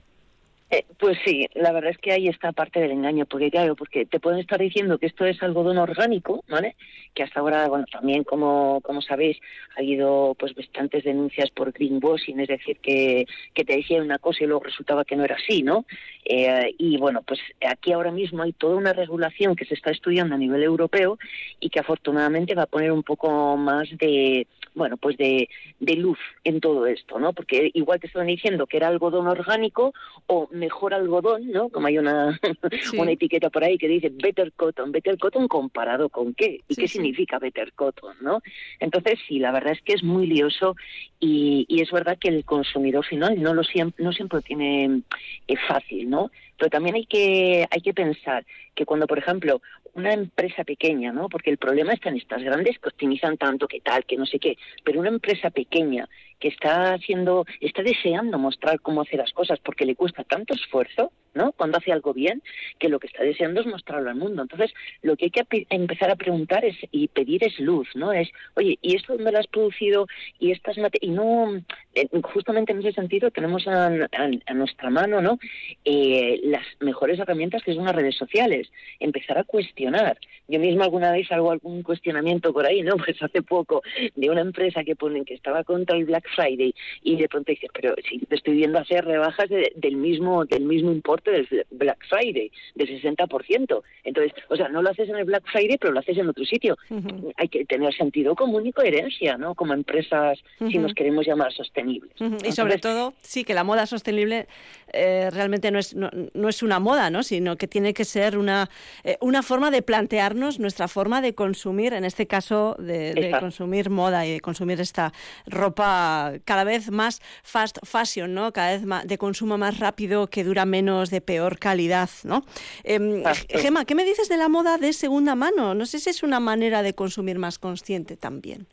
Eh, 0.72 0.84
pues 1.00 1.19
sí, 1.25 1.49
la 1.55 1.72
verdad 1.72 1.90
es 1.90 1.99
que 1.99 2.12
ahí 2.12 2.28
está 2.28 2.52
parte 2.52 2.78
del 2.78 2.93
engaño, 2.93 3.26
porque 3.26 3.50
claro, 3.50 3.75
porque 3.75 4.06
te 4.06 4.20
pueden 4.20 4.38
estar 4.38 4.61
diciendo 4.61 4.99
que 4.99 5.06
esto 5.06 5.25
es 5.25 5.43
algodón 5.43 5.78
orgánico, 5.78 6.44
¿vale? 6.49 6.76
Que 7.12 7.25
hasta 7.25 7.40
ahora, 7.40 7.67
bueno, 7.67 7.87
también 7.90 8.22
como, 8.22 8.81
como 8.82 9.02
sabéis, 9.02 9.37
ha 9.76 9.81
habido 9.81 10.37
pues 10.38 10.55
bastantes 10.55 11.02
denuncias 11.02 11.50
por 11.50 11.72
greenwashing, 11.72 12.38
es 12.38 12.46
decir, 12.46 12.76
que, 12.78 13.26
que 13.52 13.64
te 13.64 13.76
decían 13.78 14.02
una 14.02 14.19
cosa 14.19 14.44
y 14.44 14.46
luego 14.46 14.62
resultaba 14.62 15.05
que 15.05 15.17
no 15.17 15.25
era 15.25 15.34
así, 15.34 15.64
¿no? 15.64 15.87
Eh, 16.25 16.73
y 16.78 16.99
bueno, 16.99 17.23
pues 17.26 17.40
aquí 17.69 17.93
ahora 17.93 18.12
mismo 18.12 18.44
hay 18.44 18.52
toda 18.52 18.76
una 18.76 18.93
regulación 18.93 19.56
que 19.56 19.64
se 19.64 19.75
está 19.75 19.90
estudiando 19.90 20.37
a 20.37 20.38
nivel 20.38 20.62
europeo 20.62 21.19
y 21.58 21.70
que 21.70 21.81
afortunadamente 21.81 22.55
va 22.55 22.62
a 22.62 22.66
poner 22.66 22.93
un 22.93 23.02
poco 23.02 23.56
más 23.56 23.88
de, 23.99 24.46
bueno, 24.75 24.96
pues 24.96 25.16
de, 25.16 25.49
de 25.81 25.96
luz 25.96 26.19
en 26.44 26.61
todo 26.61 26.87
esto, 26.87 27.19
¿no? 27.19 27.32
Porque 27.32 27.70
igual 27.75 27.99
te 27.99 28.06
estaban 28.06 28.28
diciendo 28.28 28.66
que 28.69 28.76
era 28.76 28.87
algodón 28.87 29.26
orgánico 29.26 29.93
o 30.26 30.49
mejor 30.60 30.94
algodón, 30.94 31.50
¿no? 31.50 31.68
Como 31.70 31.88
hay 31.88 31.98
una, 31.98 32.38
Sí. 32.82 32.96
una 32.98 33.10
etiqueta 33.10 33.50
por 33.50 33.64
ahí 33.64 33.76
que 33.78 33.88
dice 33.88 34.10
better 34.12 34.52
cotton. 34.52 34.92
Better 34.92 35.18
cotton 35.18 35.48
comparado 35.48 36.08
con 36.08 36.34
qué? 36.34 36.60
¿Y 36.68 36.74
Sí, 36.74 36.80
qué 36.82 36.88
sí. 36.88 36.92
significa 36.94 37.38
better 37.40 37.72
cotton, 37.72 38.14
no? 38.20 38.40
Entonces, 38.78 39.18
sí, 39.26 39.38
la 39.40 39.50
verdad 39.50 39.72
es 39.72 39.82
que 39.82 39.94
es 39.94 40.04
muy 40.04 40.26
lioso 40.28 40.76
y, 41.18 41.66
y 41.68 41.82
es 41.82 41.90
verdad 41.90 42.16
que 42.18 42.28
el 42.28 42.44
consumidor 42.44 43.04
final 43.04 43.42
no 43.42 43.54
lo 43.54 43.64
siempre, 43.64 44.04
no 44.04 44.12
siempre 44.12 44.36
lo 44.38 44.42
tiene 44.42 45.00
eh, 45.48 45.56
fácil, 45.66 46.08
¿no? 46.08 46.30
Pero 46.56 46.70
también 46.70 46.94
hay 46.94 47.06
que, 47.06 47.66
hay 47.70 47.80
que 47.80 47.94
pensar 47.94 48.44
que 48.74 48.84
cuando, 48.84 49.06
por 49.06 49.18
ejemplo, 49.18 49.62
una 49.94 50.12
empresa 50.12 50.64
pequeña, 50.64 51.12
¿no? 51.12 51.28
Porque 51.28 51.50
el 51.50 51.58
problema 51.58 51.92
está 51.92 52.08
en 52.08 52.16
estas 52.16 52.42
grandes 52.42 52.78
que 52.78 52.88
optimizan 52.88 53.37
tanto, 53.37 53.69
que 53.69 53.81
tal, 53.81 54.04
que 54.04 54.16
no 54.16 54.26
sé 54.26 54.38
qué, 54.38 54.56
pero 54.84 55.00
una 55.00 55.08
empresa 55.08 55.50
pequeña 55.50 56.08
que 56.38 56.48
está 56.48 56.94
haciendo, 56.94 57.44
está 57.60 57.82
deseando 57.82 58.38
mostrar 58.38 58.81
cómo 58.81 59.02
hace 59.02 59.16
las 59.16 59.32
cosas 59.32 59.58
porque 59.60 59.84
le 59.84 59.94
cuesta 59.94 60.25
tanto 60.25 60.54
esfuerzo, 60.54 61.12
¿no? 61.34 61.52
Cuando 61.52 61.78
hace 61.78 61.92
algo 61.92 62.12
bien, 62.12 62.42
que 62.78 62.88
lo 62.88 62.98
que 62.98 63.06
está 63.06 63.22
deseando 63.22 63.60
es 63.60 63.66
mostrarlo 63.66 64.10
al 64.10 64.16
mundo. 64.16 64.42
Entonces, 64.42 64.72
lo 65.02 65.16
que 65.16 65.26
hay 65.26 65.30
que 65.30 65.66
empezar 65.70 66.10
a 66.10 66.16
preguntar 66.16 66.64
es 66.64 66.76
y 66.90 67.08
pedir 67.08 67.44
es 67.44 67.58
luz, 67.60 67.88
¿no? 67.94 68.12
Es, 68.12 68.28
oye, 68.54 68.78
¿y 68.82 68.96
esto 68.96 69.14
dónde 69.14 69.32
lo 69.32 69.38
has 69.38 69.46
producido? 69.46 70.06
Y 70.38 70.50
estas 70.52 70.76
y 71.00 71.08
no, 71.10 71.56
eh, 71.94 72.08
justamente 72.22 72.72
en 72.72 72.80
ese 72.80 72.92
sentido 72.92 73.30
tenemos 73.30 73.66
a, 73.66 73.86
a- 73.86 74.54
nuestra 74.54 74.90
mano, 74.90 75.20
¿no? 75.20 75.38
Eh, 75.84 76.40
las 76.44 76.66
mejores 76.80 77.18
herramientas 77.18 77.62
que 77.62 77.74
son 77.74 77.84
las 77.84 77.94
redes 77.94 78.16
sociales. 78.16 78.70
Empezar 78.98 79.38
a 79.38 79.44
cuestionar. 79.44 80.18
Yo 80.48 80.58
misma 80.58 80.84
alguna 80.84 81.12
vez 81.12 81.30
hago 81.32 81.50
algún 81.52 81.82
cuestionamiento 81.82 82.52
por 82.52 82.66
ahí, 82.66 82.82
¿no? 82.82 82.96
Pues 83.10 83.22
hace 83.22 83.42
poco 83.42 83.82
de 84.14 84.30
una 84.30 84.40
empresa 84.42 84.84
que 84.84 84.94
ponen 84.96 85.24
que 85.24 85.34
estaba 85.34 85.64
contra 85.64 85.96
el 85.96 86.04
Black 86.04 86.26
Friday 86.34 86.74
y 87.02 87.16
de 87.16 87.28
pronto 87.28 87.50
dices, 87.50 87.70
pero 87.72 87.94
si 88.08 88.18
te 88.20 88.36
estoy 88.36 88.54
viendo 88.54 88.78
hacer 88.78 89.04
rebajas 89.04 89.48
de- 89.48 89.72
del 89.76 89.96
mismo 89.96 90.44
del 90.44 90.64
mismo 90.64 90.92
importe 90.92 91.19
del 91.25 91.49
Black 91.70 91.99
Friday, 92.08 92.50
del 92.75 92.88
60%. 93.02 93.82
Entonces, 94.05 94.32
o 94.49 94.56
sea, 94.56 94.69
no 94.69 94.82
lo 94.82 94.90
haces 94.90 95.08
en 95.08 95.17
el 95.17 95.25
Black 95.25 95.44
Friday, 95.50 95.76
pero 95.78 95.93
lo 95.93 96.00
haces 96.00 96.17
en 96.17 96.28
otro 96.28 96.44
sitio. 96.44 96.76
Ujú. 96.88 97.32
Hay 97.37 97.49
que 97.49 97.64
tener 97.64 97.94
sentido 97.94 98.34
común 98.34 98.67
y 98.67 98.72
coherencia, 98.72 99.37
¿no? 99.37 99.54
Como 99.54 99.75
empresas, 99.75 100.38
si 100.59 100.64
Ujú. 100.64 100.80
nos 100.80 100.94
queremos 100.94 101.26
llamar 101.26 101.52
sostenibles. 101.52 102.12
Ujú, 102.21 102.37
Y 102.44 102.52
sobre 102.52 102.75
Entonces, 102.75 102.80
todo, 102.80 103.14
sí, 103.23 103.44
que 103.44 103.54
la 103.54 103.64
moda 103.64 103.87
sostenible 103.87 104.47
eh, 104.92 105.28
realmente 105.33 105.71
no 105.71 105.78
es, 105.78 105.94
no, 105.94 106.11
no 106.35 106.49
es 106.49 106.62
una 106.62 106.78
moda, 106.78 107.11
¿no? 107.11 107.23
sino 107.23 107.56
que 107.56 107.66
tiene 107.68 107.94
que 107.94 108.04
ser 108.04 108.38
una, 108.38 108.68
eh, 109.04 109.16
una 109.21 109.42
forma 109.42 109.71
de 109.71 109.83
plantearnos 109.83 110.59
nuestra 110.59 110.88
forma 110.88 111.21
de 111.21 111.35
consumir, 111.35 111.92
en 111.92 112.04
este 112.04 112.26
caso 112.26 112.76
de, 112.78 113.14
de 113.14 113.37
consumir 113.38 113.90
moda 113.90 114.26
y 114.26 114.33
de 114.33 114.40
consumir 114.40 114.80
esta 114.80 115.12
ropa 115.47 116.33
cada 116.44 116.64
vez 116.64 116.90
más 116.90 117.21
fast 117.42 117.78
fashion, 117.85 118.35
¿no? 118.35 118.52
cada 118.52 118.73
vez 118.73 118.85
más 118.85 119.06
de 119.06 119.18
consumo 119.18 119.59
más 119.59 119.78
rápido, 119.78 120.28
que 120.28 120.44
dura 120.44 120.64
menos, 120.64 121.10
de 121.11 121.21
peor 121.21 121.59
calidad. 121.59 122.11
¿no? 122.25 122.45
Em, 122.85 123.19
Exacto. 123.19 123.59
Gema, 123.59 123.85
¿qué 123.85 123.95
me 123.95 124.05
dices 124.05 124.29
de 124.29 124.37
la 124.37 124.49
moda 124.49 124.79
de 124.79 124.93
segunda 124.93 125.35
mano? 125.35 125.75
No 125.75 125.87
sé 125.87 125.99
si 125.99 126.11
es 126.11 126.23
una 126.23 126.40
manera 126.40 126.83
de 126.83 126.95
consumir 126.95 127.38
más 127.38 127.59
consciente 127.59 128.17
también. 128.17 128.67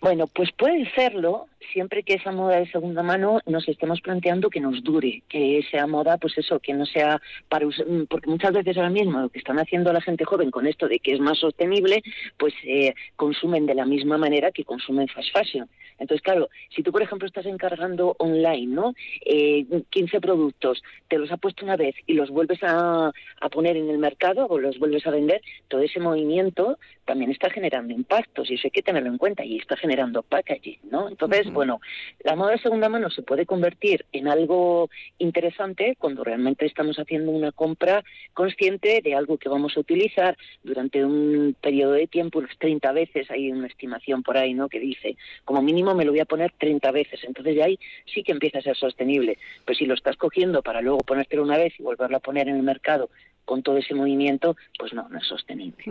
Bueno, 0.00 0.26
pues 0.26 0.50
puede 0.56 0.90
serlo 0.94 1.48
siempre 1.72 2.02
que 2.02 2.14
esa 2.14 2.32
moda 2.32 2.56
de 2.58 2.70
segunda 2.70 3.02
mano 3.02 3.40
nos 3.46 3.68
estemos 3.68 4.00
planteando 4.00 4.50
que 4.50 4.60
nos 4.60 4.82
dure, 4.82 5.22
que 5.28 5.62
sea 5.70 5.86
moda, 5.86 6.18
pues 6.18 6.36
eso, 6.38 6.58
que 6.60 6.74
no 6.74 6.86
sea 6.86 7.20
para 7.48 7.66
us- 7.66 7.84
mm, 7.86 8.04
porque 8.08 8.30
muchas 8.30 8.52
veces 8.52 8.76
ahora 8.76 8.90
mismo 8.90 9.20
lo 9.20 9.28
que 9.28 9.38
están 9.38 9.58
haciendo 9.58 9.92
la 9.92 10.00
gente 10.00 10.24
joven 10.24 10.50
con 10.50 10.66
esto 10.66 10.88
de 10.88 10.98
que 10.98 11.12
es 11.12 11.20
más 11.20 11.38
sostenible, 11.38 12.02
pues 12.36 12.54
eh, 12.64 12.94
consumen 13.16 13.66
de 13.66 13.74
la 13.74 13.84
misma 13.86 14.18
manera 14.18 14.50
que 14.52 14.64
consumen 14.64 15.08
fast 15.08 15.30
fashion. 15.32 15.68
Entonces, 15.98 16.22
claro, 16.22 16.50
si 16.74 16.82
tú, 16.82 16.92
por 16.92 17.00
ejemplo, 17.02 17.26
estás 17.26 17.46
encargando 17.46 18.14
online, 18.18 18.66
¿no? 18.74 18.92
Eh, 19.24 19.64
15 19.88 20.20
productos, 20.20 20.82
te 21.08 21.16
los 21.16 21.32
ha 21.32 21.38
puesto 21.38 21.64
una 21.64 21.76
vez 21.76 21.94
y 22.06 22.12
los 22.12 22.28
vuelves 22.30 22.62
a, 22.62 23.10
a 23.40 23.48
poner 23.48 23.78
en 23.78 23.88
el 23.88 23.96
mercado 23.98 24.46
o 24.46 24.58
los 24.58 24.78
vuelves 24.78 25.06
a 25.06 25.10
vender, 25.10 25.40
todo 25.68 25.80
ese 25.80 25.98
movimiento 26.00 26.78
también 27.06 27.30
está 27.30 27.48
generando 27.48 27.94
impactos 27.94 28.50
y 28.50 28.54
eso 28.54 28.66
hay 28.66 28.72
que 28.72 28.82
tenerlo 28.82 29.08
en 29.08 29.16
cuenta 29.16 29.44
y 29.44 29.56
está 29.56 29.76
generando 29.76 30.22
packaging, 30.22 30.80
¿no? 30.90 31.08
Entonces, 31.08 31.45
Bueno, 31.52 31.80
la 32.24 32.36
moda 32.36 32.52
de 32.52 32.58
segunda 32.58 32.88
mano 32.88 33.10
se 33.10 33.22
puede 33.22 33.46
convertir 33.46 34.04
en 34.12 34.28
algo 34.28 34.88
interesante 35.18 35.96
cuando 35.98 36.24
realmente 36.24 36.66
estamos 36.66 36.98
haciendo 36.98 37.30
una 37.30 37.52
compra 37.52 38.04
consciente 38.34 39.00
de 39.02 39.14
algo 39.14 39.38
que 39.38 39.48
vamos 39.48 39.76
a 39.76 39.80
utilizar 39.80 40.36
durante 40.62 41.04
un 41.04 41.56
periodo 41.60 41.92
de 41.92 42.06
tiempo, 42.06 42.38
unas 42.38 42.56
30 42.58 42.92
veces, 42.92 43.30
hay 43.30 43.50
una 43.50 43.66
estimación 43.66 44.22
por 44.22 44.36
ahí, 44.36 44.54
¿no? 44.54 44.68
Que 44.68 44.80
dice, 44.80 45.16
como 45.44 45.62
mínimo 45.62 45.94
me 45.94 46.04
lo 46.04 46.12
voy 46.12 46.20
a 46.20 46.24
poner 46.26 46.52
30 46.58 46.90
veces, 46.90 47.20
entonces 47.24 47.56
ya 47.56 47.64
ahí 47.64 47.78
sí 48.12 48.22
que 48.22 48.32
empieza 48.32 48.58
a 48.58 48.62
ser 48.62 48.76
sostenible. 48.76 49.38
Pero 49.64 49.78
si 49.78 49.86
lo 49.86 49.94
estás 49.94 50.16
cogiendo 50.16 50.62
para 50.62 50.80
luego 50.80 50.98
ponértelo 50.98 51.42
una 51.42 51.58
vez 51.58 51.72
y 51.78 51.82
volverlo 51.82 52.16
a 52.16 52.20
poner 52.20 52.48
en 52.48 52.56
el 52.56 52.62
mercado 52.62 53.10
con 53.46 53.62
todo 53.62 53.78
ese 53.78 53.94
movimiento, 53.94 54.56
pues 54.78 54.92
no, 54.92 55.08
no 55.08 55.18
es 55.18 55.26
sostenible. 55.26 55.84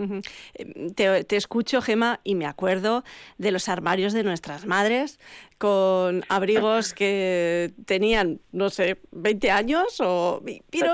Te, 0.96 1.24
te 1.24 1.36
escucho, 1.36 1.82
Gema, 1.82 2.20
y 2.24 2.36
me 2.36 2.46
acuerdo 2.46 3.04
de 3.40 3.52
los 3.52 3.68
armarios 3.68 4.14
de 4.14 4.24
nuestras 4.24 4.68
madres 4.68 5.20
con 5.58 6.24
abrigos 6.28 6.94
que 6.94 7.72
tenían, 7.86 8.42
no 8.52 8.70
sé, 8.70 9.00
20 9.12 9.52
años 9.52 10.02
o 10.02 10.44
pero, 10.70 10.94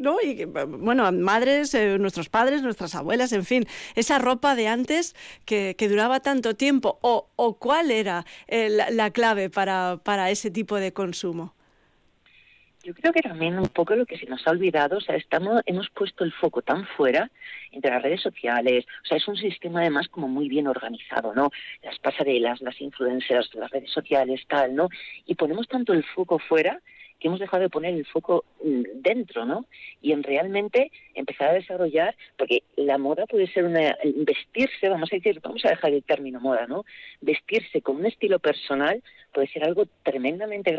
¿no? 0.00 0.16
y, 0.20 0.44
bueno, 0.44 1.10
madres, 1.12 1.74
eh, 1.74 1.96
nuestros 1.98 2.28
padres, 2.28 2.62
nuestras 2.62 2.94
abuelas, 2.94 3.32
en 3.32 3.44
fin, 3.44 3.66
esa 3.94 4.18
ropa 4.18 4.56
de 4.56 4.66
antes 4.66 5.14
que, 5.44 5.76
que 5.78 5.88
duraba 5.88 6.20
tanto 6.20 6.54
tiempo 6.54 6.98
o, 7.02 7.28
o 7.36 7.58
cuál 7.58 7.90
era 7.90 8.26
eh, 8.48 8.68
la, 8.68 8.90
la, 8.90 9.10
clave 9.10 9.48
para, 9.48 10.00
para 10.02 10.30
ese 10.30 10.50
tipo 10.50 10.76
de 10.76 10.92
consumo. 10.92 11.54
Yo 12.82 12.94
creo 12.94 13.12
que 13.12 13.20
también 13.20 13.58
un 13.58 13.68
poco 13.68 13.94
lo 13.94 14.06
que 14.06 14.16
se 14.16 14.24
nos 14.24 14.46
ha 14.46 14.52
olvidado, 14.52 14.96
o 14.96 15.00
sea, 15.02 15.14
estamos, 15.14 15.60
hemos 15.66 15.90
puesto 15.90 16.24
el 16.24 16.32
foco 16.32 16.62
tan 16.62 16.86
fuera 16.86 17.30
entre 17.72 17.90
las 17.90 18.02
redes 18.02 18.22
sociales, 18.22 18.86
o 19.04 19.06
sea, 19.06 19.18
es 19.18 19.28
un 19.28 19.36
sistema 19.36 19.80
además 19.80 20.08
como 20.08 20.28
muy 20.28 20.48
bien 20.48 20.66
organizado, 20.66 21.34
¿no? 21.34 21.50
Las 21.82 21.98
pasarelas, 21.98 22.62
las 22.62 22.80
influencers, 22.80 23.54
las 23.54 23.70
redes 23.70 23.90
sociales, 23.90 24.40
tal, 24.48 24.74
¿no? 24.74 24.88
Y 25.26 25.34
ponemos 25.34 25.68
tanto 25.68 25.92
el 25.92 26.04
foco 26.04 26.38
fuera 26.38 26.80
que 27.20 27.28
hemos 27.28 27.38
dejado 27.38 27.62
de 27.62 27.68
poner 27.68 27.94
el 27.94 28.06
foco 28.06 28.44
mm, 28.64 28.82
dentro, 28.94 29.44
¿no? 29.44 29.66
Y 30.02 30.12
en 30.12 30.22
realmente 30.22 30.90
empezar 31.14 31.50
a 31.50 31.54
desarrollar, 31.54 32.16
porque 32.36 32.62
la 32.76 32.98
moda 32.98 33.26
puede 33.26 33.46
ser 33.52 33.64
una, 33.64 33.96
vestirse, 34.02 34.88
vamos 34.88 35.12
a 35.12 35.16
decir, 35.16 35.40
vamos 35.40 35.64
a 35.64 35.70
dejar 35.70 35.92
el 35.92 36.02
término 36.02 36.40
moda, 36.40 36.66
¿no? 36.66 36.84
Vestirse 37.20 37.82
con 37.82 37.96
un 37.96 38.06
estilo 38.06 38.38
personal 38.38 39.02
puede 39.32 39.48
ser 39.48 39.64
algo 39.64 39.86
tremendamente 40.02 40.76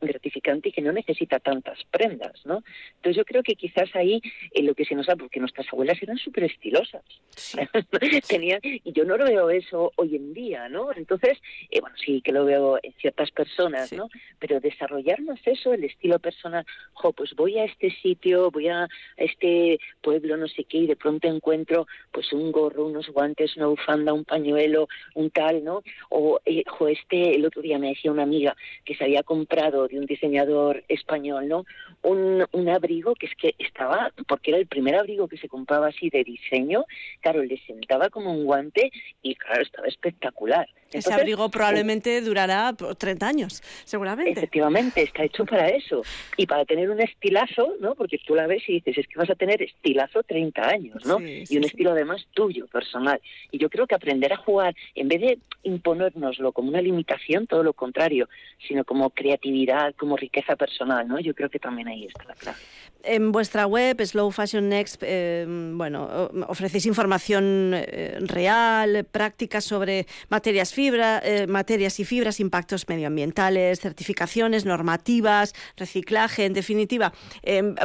gratificante 0.00 0.68
y 0.68 0.72
que 0.72 0.82
no 0.82 0.92
necesita 0.92 1.40
tantas 1.40 1.78
prendas, 1.90 2.40
¿no? 2.44 2.62
Entonces 2.96 3.16
yo 3.16 3.24
creo 3.24 3.42
que 3.42 3.54
quizás 3.54 3.94
ahí 3.94 4.22
en 4.52 4.66
lo 4.66 4.74
que 4.74 4.84
se 4.84 4.94
nos 4.94 5.08
ha, 5.08 5.16
porque 5.16 5.40
nuestras 5.40 5.66
abuelas 5.72 6.02
eran 6.02 6.16
súper 6.16 6.44
estilosas, 6.44 7.02
tenían, 8.28 8.60
y 8.62 8.92
yo 8.92 9.04
no 9.04 9.16
lo 9.16 9.26
veo 9.26 9.50
eso 9.50 9.92
hoy 9.96 10.16
en 10.16 10.32
día, 10.32 10.68
¿no? 10.68 10.92
Entonces, 10.94 11.38
eh, 11.70 11.80
bueno, 11.80 11.96
sí 12.02 12.22
que 12.22 12.32
lo 12.32 12.44
veo 12.44 12.78
en 12.82 12.92
ciertas 12.94 13.30
personas, 13.30 13.92
¿no? 13.92 14.08
Pero 14.38 14.60
desarrollar 14.60 15.20
más 15.22 15.40
eso 15.44 15.71
el 15.72 15.84
estilo 15.84 16.18
personal, 16.18 16.64
jo, 16.94 17.12
pues 17.12 17.34
voy 17.34 17.58
a 17.58 17.64
este 17.64 17.90
sitio, 18.02 18.50
voy 18.50 18.68
a 18.68 18.88
este 19.16 19.78
pueblo, 20.00 20.36
no 20.36 20.48
sé 20.48 20.64
qué, 20.64 20.78
y 20.78 20.86
de 20.86 20.96
pronto 20.96 21.28
encuentro 21.28 21.86
pues 22.10 22.32
un 22.32 22.52
gorro, 22.52 22.86
unos 22.86 23.08
guantes, 23.08 23.56
una 23.56 23.66
bufanda, 23.66 24.12
un 24.12 24.24
pañuelo, 24.24 24.88
un 25.14 25.30
tal, 25.30 25.64
¿no? 25.64 25.82
O, 26.10 26.40
eh, 26.44 26.64
este, 26.88 27.34
el 27.34 27.46
otro 27.46 27.62
día 27.62 27.78
me 27.78 27.88
decía 27.88 28.12
una 28.12 28.24
amiga 28.24 28.56
que 28.84 28.94
se 28.94 29.04
había 29.04 29.22
comprado 29.22 29.88
de 29.88 29.98
un 29.98 30.06
diseñador 30.06 30.84
español, 30.88 31.48
¿no? 31.48 31.64
Un 32.02 32.68
abrigo 32.68 33.14
que 33.14 33.26
es 33.26 33.34
que 33.36 33.54
estaba, 33.58 34.12
porque 34.26 34.50
era 34.50 34.58
el 34.58 34.66
primer 34.66 34.94
abrigo 34.96 35.28
que 35.28 35.38
se 35.38 35.48
compraba 35.48 35.88
así 35.88 36.10
de 36.10 36.24
diseño, 36.24 36.84
claro, 37.20 37.42
le 37.42 37.58
sentaba 37.66 38.10
como 38.10 38.32
un 38.32 38.44
guante 38.44 38.90
y 39.22 39.34
claro, 39.36 39.62
estaba 39.62 39.88
espectacular. 39.88 40.68
Ese 40.92 41.12
abrigo 41.12 41.48
probablemente 41.50 42.20
durará 42.20 42.72
30 42.74 43.26
años, 43.26 43.62
seguramente. 43.84 44.32
Efectivamente, 44.32 45.02
está 45.02 45.24
hecho 45.24 45.44
para 45.44 45.68
eso. 45.68 46.02
Y 46.36 46.46
para 46.46 46.64
tener 46.64 46.90
un 46.90 47.00
estilazo, 47.00 47.74
¿no? 47.80 47.94
Porque 47.94 48.18
tú 48.18 48.34
la 48.34 48.46
ves 48.46 48.62
y 48.68 48.74
dices, 48.74 48.98
es 48.98 49.08
que 49.08 49.18
vas 49.18 49.30
a 49.30 49.34
tener 49.34 49.62
estilazo 49.62 50.22
30 50.22 50.62
años, 50.68 51.04
¿no? 51.06 51.18
y 51.20 51.56
un 51.56 51.64
estilo 51.64 51.92
además 51.92 52.26
tuyo, 52.32 52.66
personal. 52.66 53.20
Y 53.50 53.58
yo 53.58 53.68
creo 53.68 53.86
que 53.86 53.94
aprender 53.94 54.32
a 54.32 54.36
jugar, 54.36 54.74
en 54.94 55.08
vez 55.08 55.20
de 55.20 55.38
imponérnoslo 55.62 56.52
como 56.52 56.68
una 56.68 56.80
limitación, 56.80 57.46
todo 57.46 57.62
lo 57.62 57.72
contrario, 57.72 58.28
sino 58.66 58.84
como 58.84 59.10
creatividad, 59.10 59.94
como 59.96 60.16
riqueza 60.16 60.56
personal, 60.56 61.06
¿no? 61.06 61.20
Yo 61.20 61.34
creo 61.34 61.48
que 61.48 61.58
también 61.58 61.88
ahí 61.88 62.06
está 62.06 62.24
la 62.24 62.34
clave. 62.34 62.58
En 63.04 63.32
vuestra 63.32 63.66
web, 63.66 64.00
Slow 64.00 64.30
Fashion 64.30 64.68
Next, 64.68 65.02
eh, 65.04 65.44
bueno, 65.48 66.30
ofrecéis 66.46 66.86
información 66.86 67.72
eh, 67.74 68.18
real, 68.20 69.04
práctica 69.10 69.60
sobre 69.60 70.06
materias, 70.28 70.72
fibra, 70.82 71.20
eh, 71.22 71.46
materias 71.46 72.00
y 72.00 72.04
fibras, 72.04 72.40
impactos 72.40 72.88
medioambientales, 72.88 73.78
certificaciones, 73.78 74.64
normativas, 74.64 75.54
reciclaje, 75.76 76.44
en 76.44 76.54
definitiva. 76.54 77.12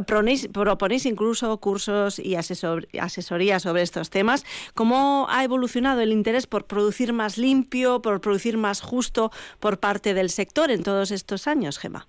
Proponéis, 0.07 0.47
proponéis, 0.47 1.05
incluso 1.05 1.55
cursos 1.59 2.17
y 2.17 2.33
asesor, 2.33 2.87
asesoría 2.99 3.59
sobre 3.59 3.83
estos 3.83 4.09
temas. 4.09 4.45
¿Cómo 4.73 5.27
ha 5.29 5.43
evolucionado 5.43 6.01
el 6.01 6.11
interés 6.11 6.47
por 6.47 6.65
producir 6.65 7.13
más 7.13 7.37
limpio, 7.37 8.01
por 8.01 8.19
producir 8.19 8.57
más 8.57 8.81
justo 8.81 9.29
por 9.59 9.79
parte 9.79 10.15
del 10.15 10.29
sector 10.29 10.71
en 10.71 10.81
todos 10.81 11.11
estos 11.11 11.47
años, 11.47 11.77
Gema? 11.77 12.07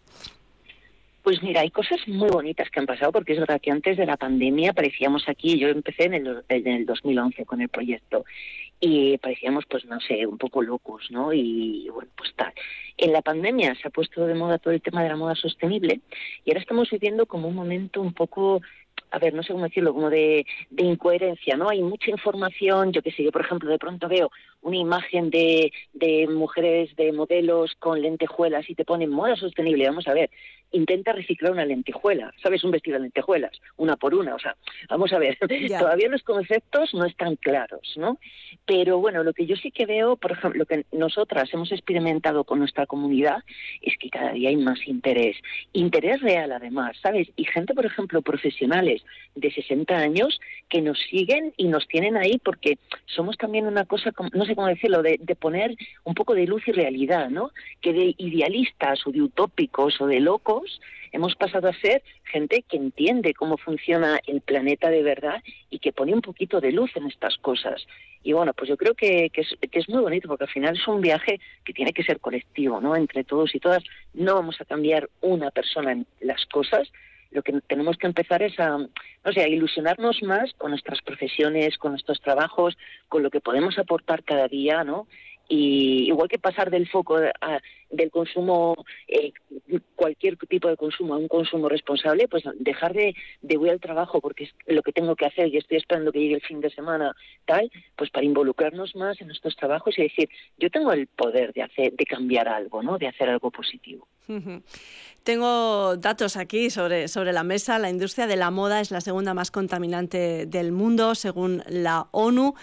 Pues 1.22 1.42
mira, 1.42 1.60
hay 1.60 1.70
cosas 1.70 1.98
muy 2.06 2.30
bonitas 2.30 2.70
que 2.70 2.80
han 2.80 2.86
pasado, 2.86 3.12
porque 3.12 3.34
es 3.34 3.40
verdad 3.40 3.60
que 3.60 3.70
antes 3.70 3.98
de 3.98 4.06
la 4.06 4.16
pandemia 4.16 4.72
parecíamos 4.72 5.28
aquí, 5.28 5.58
yo 5.58 5.68
empecé 5.68 6.04
en 6.04 6.14
el, 6.14 6.42
en 6.48 6.66
el 6.66 6.86
2011 6.86 7.44
con 7.44 7.60
el 7.60 7.68
proyecto, 7.68 8.24
y 8.80 9.18
parecíamos, 9.18 9.64
pues 9.66 9.84
no 9.86 10.00
sé, 10.00 10.26
un 10.26 10.38
poco 10.38 10.62
locos, 10.62 11.08
¿no? 11.10 11.32
Y 11.32 11.88
bueno, 11.92 12.10
pues 12.16 12.32
tal. 12.36 12.52
En 12.96 13.12
la 13.12 13.22
pandemia 13.22 13.74
se 13.74 13.88
ha 13.88 13.90
puesto 13.90 14.26
de 14.26 14.34
moda 14.34 14.58
todo 14.58 14.72
el 14.74 14.82
tema 14.82 15.02
de 15.02 15.08
la 15.08 15.16
moda 15.16 15.34
sostenible 15.34 16.00
y 16.44 16.50
ahora 16.50 16.60
estamos 16.60 16.90
viviendo 16.90 17.26
como 17.26 17.48
un 17.48 17.54
momento 17.54 18.00
un 18.00 18.12
poco 18.12 18.60
a 19.10 19.18
ver, 19.18 19.32
no 19.32 19.42
sé 19.42 19.52
cómo 19.52 19.64
decirlo, 19.64 19.94
como 19.94 20.10
de, 20.10 20.44
de, 20.70 20.84
incoherencia, 20.84 21.56
¿no? 21.56 21.70
Hay 21.70 21.80
mucha 21.82 22.10
información, 22.10 22.92
yo 22.92 23.00
qué 23.00 23.10
sé, 23.10 23.24
yo 23.24 23.32
por 23.32 23.40
ejemplo 23.40 23.70
de 23.70 23.78
pronto 23.78 24.06
veo 24.06 24.30
una 24.62 24.76
imagen 24.76 25.30
de, 25.30 25.72
de 25.92 26.26
mujeres, 26.28 26.94
de 26.96 27.12
modelos 27.12 27.74
con 27.78 28.00
lentejuelas 28.00 28.68
y 28.68 28.74
te 28.74 28.84
ponen 28.84 29.10
moda 29.10 29.36
sostenible, 29.36 29.86
vamos 29.86 30.08
a 30.08 30.14
ver, 30.14 30.30
intenta 30.72 31.12
reciclar 31.12 31.52
una 31.52 31.64
lentejuela, 31.64 32.32
¿sabes? 32.42 32.62
Un 32.64 32.70
vestido 32.70 32.96
de 32.96 33.04
lentejuelas, 33.04 33.52
una 33.76 33.96
por 33.96 34.14
una, 34.14 34.34
o 34.34 34.38
sea, 34.38 34.56
vamos 34.88 35.12
a 35.12 35.18
ver, 35.18 35.38
todavía 35.78 36.08
los 36.08 36.22
conceptos 36.22 36.92
no 36.94 37.04
están 37.04 37.36
claros, 37.36 37.94
¿no? 37.96 38.18
Pero 38.66 38.98
bueno, 38.98 39.24
lo 39.24 39.32
que 39.32 39.46
yo 39.46 39.56
sí 39.56 39.70
que 39.70 39.86
veo, 39.86 40.16
por 40.16 40.32
ejemplo, 40.32 40.58
lo 40.58 40.66
que 40.66 40.84
nosotras 40.92 41.48
hemos 41.52 41.72
experimentado 41.72 42.44
con 42.44 42.58
nuestra 42.58 42.86
comunidad 42.86 43.42
es 43.80 43.96
que 43.98 44.10
cada 44.10 44.32
día 44.32 44.50
hay 44.50 44.56
más 44.56 44.86
interés, 44.86 45.36
interés 45.72 46.20
real 46.20 46.52
además, 46.52 46.96
¿sabes? 47.02 47.28
Y 47.36 47.44
gente, 47.44 47.74
por 47.74 47.86
ejemplo, 47.86 48.22
profesionales 48.22 49.02
de 49.34 49.50
60 49.50 49.96
años 49.96 50.40
que 50.68 50.82
nos 50.82 50.98
siguen 51.10 51.54
y 51.56 51.68
nos 51.68 51.86
tienen 51.88 52.16
ahí 52.16 52.38
porque 52.38 52.78
somos 53.06 53.36
también 53.36 53.66
una 53.66 53.84
cosa, 53.84 54.12
no 54.32 54.44
sé 54.48 54.56
cómo 54.56 54.66
decirlo, 54.66 55.02
de, 55.02 55.18
poner 55.38 55.76
un 56.04 56.14
poco 56.14 56.34
de 56.34 56.46
luz 56.46 56.66
y 56.66 56.72
realidad, 56.72 57.30
¿no? 57.30 57.50
Que 57.80 57.92
de 57.92 58.14
idealistas 58.18 59.06
o 59.06 59.12
de 59.12 59.22
utópicos 59.22 60.00
o 60.00 60.06
de 60.06 60.20
locos 60.20 60.80
hemos 61.12 61.36
pasado 61.36 61.68
a 61.68 61.72
ser 61.74 62.02
gente 62.24 62.64
que 62.68 62.76
entiende 62.76 63.34
cómo 63.34 63.56
funciona 63.56 64.20
el 64.26 64.40
planeta 64.40 64.90
de 64.90 65.02
verdad 65.02 65.42
y 65.70 65.78
que 65.78 65.92
pone 65.92 66.12
un 66.12 66.20
poquito 66.20 66.60
de 66.60 66.72
luz 66.72 66.90
en 66.96 67.06
estas 67.06 67.38
cosas. 67.38 67.86
Y 68.22 68.32
bueno, 68.32 68.52
pues 68.52 68.68
yo 68.68 68.76
creo 68.76 68.94
que, 68.94 69.30
es, 69.32 69.56
que 69.70 69.78
es 69.78 69.88
muy 69.88 70.02
bonito 70.02 70.28
porque 70.28 70.44
al 70.44 70.50
final 70.50 70.76
es 70.76 70.88
un 70.88 71.00
viaje 71.00 71.40
que 71.64 71.72
tiene 71.72 71.92
que 71.92 72.02
ser 72.02 72.20
colectivo, 72.20 72.80
¿no? 72.80 72.96
Entre 72.96 73.24
todos 73.24 73.54
y 73.54 73.60
todas. 73.60 73.82
No 74.12 74.34
vamos 74.34 74.60
a 74.60 74.64
cambiar 74.64 75.08
una 75.20 75.50
persona 75.50 75.92
en 75.92 76.06
las 76.20 76.44
cosas, 76.46 76.90
lo 77.30 77.42
que 77.42 77.60
tenemos 77.66 77.96
que 77.96 78.06
empezar 78.06 78.42
es 78.42 78.58
a, 78.58 78.78
no 78.78 79.32
sé, 79.32 79.40
a 79.42 79.48
ilusionarnos 79.48 80.22
más 80.22 80.52
con 80.54 80.70
nuestras 80.70 81.02
profesiones, 81.02 81.76
con 81.78 81.92
nuestros 81.92 82.20
trabajos, 82.20 82.76
con 83.08 83.22
lo 83.22 83.30
que 83.30 83.40
podemos 83.40 83.78
aportar 83.78 84.24
cada 84.24 84.48
día, 84.48 84.84
¿no? 84.84 85.06
Y 85.48 86.08
igual 86.08 86.28
que 86.28 86.38
pasar 86.38 86.70
del 86.70 86.88
foco 86.88 87.18
del 87.90 88.10
consumo 88.10 88.84
eh, 89.08 89.32
cualquier 89.96 90.36
tipo 90.36 90.68
de 90.68 90.76
consumo 90.76 91.14
a 91.14 91.16
un 91.16 91.26
consumo 91.26 91.70
responsable 91.70 92.28
pues 92.28 92.44
dejar 92.58 92.92
de, 92.92 93.14
de 93.40 93.70
al 93.70 93.80
trabajo 93.80 94.20
porque 94.20 94.44
es 94.44 94.54
lo 94.66 94.82
que 94.82 94.92
tengo 94.92 95.16
que 95.16 95.24
hacer 95.24 95.48
y 95.48 95.56
estoy 95.56 95.78
esperando 95.78 96.12
que 96.12 96.20
llegue 96.20 96.34
el 96.34 96.42
fin 96.42 96.60
de 96.60 96.70
semana 96.70 97.16
tal 97.46 97.70
pues 97.96 98.10
para 98.10 98.26
involucrarnos 98.26 98.94
más 98.94 99.18
en 99.22 99.28
nuestros 99.28 99.56
trabajos 99.56 99.98
y 99.98 100.02
decir 100.02 100.28
yo 100.58 100.68
tengo 100.70 100.92
el 100.92 101.06
poder 101.06 101.54
de 101.54 101.62
hacer 101.62 101.94
de 101.94 102.04
cambiar 102.04 102.46
algo 102.46 102.82
no 102.82 102.98
de 102.98 103.08
hacer 103.08 103.30
algo 103.30 103.50
positivo. 103.50 104.06
Tengo 105.22 105.96
datos 105.96 106.36
aquí 106.36 106.70
sobre, 106.70 107.08
sobre 107.08 107.32
la 107.32 107.42
mesa. 107.42 107.78
La 107.78 107.88
industria 107.88 108.26
de 108.26 108.36
la 108.36 108.50
moda 108.50 108.80
es 108.80 108.90
la 108.90 109.00
segunda 109.00 109.32
más 109.32 109.50
contaminante 109.50 110.46
del 110.46 110.72
mundo, 110.72 111.14
según 111.14 111.62
la 111.66 112.08
ONU 112.12 112.54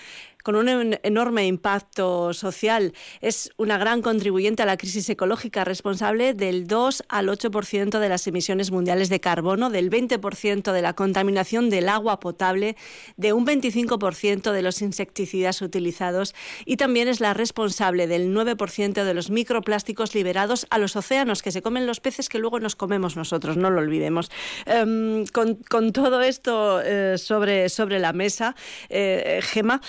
con 0.46 0.56
un 0.56 1.00
enorme 1.02 1.48
impacto 1.48 2.32
social. 2.32 2.94
Es 3.20 3.50
una 3.58 3.80
gran 3.80 4.04
contribuyente 4.04 4.62
a 4.62 4.68
la 4.68 4.78
crisis 4.78 5.10
ecológica, 5.10 5.64
responsable 5.64 6.36
del 6.36 6.68
2 6.68 7.06
al 7.10 7.30
8% 7.30 7.98
de 7.98 8.10
las 8.10 8.28
emisiones 8.28 8.70
mundiales 8.70 9.10
de 9.10 9.20
carbono, 9.20 9.72
del 9.72 9.90
20% 9.90 10.72
de 10.72 10.82
la 10.84 10.94
contaminación 10.94 11.72
del 11.72 11.90
agua 11.90 12.20
potable, 12.20 12.78
de 13.18 13.34
un 13.34 13.48
25% 13.48 14.52
de 14.52 14.62
los 14.62 14.84
insecticidas 14.84 15.64
utilizados 15.64 16.36
y 16.64 16.78
también 16.78 17.08
es 17.08 17.22
la 17.22 17.34
responsable 17.34 18.06
del 18.06 18.32
9% 18.32 19.04
de 19.04 19.14
los 19.16 19.32
microplásticos 19.32 20.14
liberados 20.14 20.68
a 20.70 20.78
los 20.78 20.96
océanos 20.96 21.42
que 21.42 21.52
se 21.52 21.64
comen 21.64 21.88
los 21.88 22.02
peces 22.02 22.30
que 22.30 22.38
luego 22.38 22.60
nos 22.60 22.76
comemos 22.76 23.16
nosotros, 23.18 23.58
no 23.58 23.72
lo 23.72 23.82
olvidemos. 23.82 24.30
Em, 24.68 25.26
con, 25.26 25.92
todo 25.92 26.22
esto 26.22 26.82
eh, 26.82 27.18
sobre, 27.18 27.68
sobre 27.70 27.98
la 27.98 28.14
mesa, 28.14 28.56
eh, 28.90 29.40
Gema, 29.42 29.82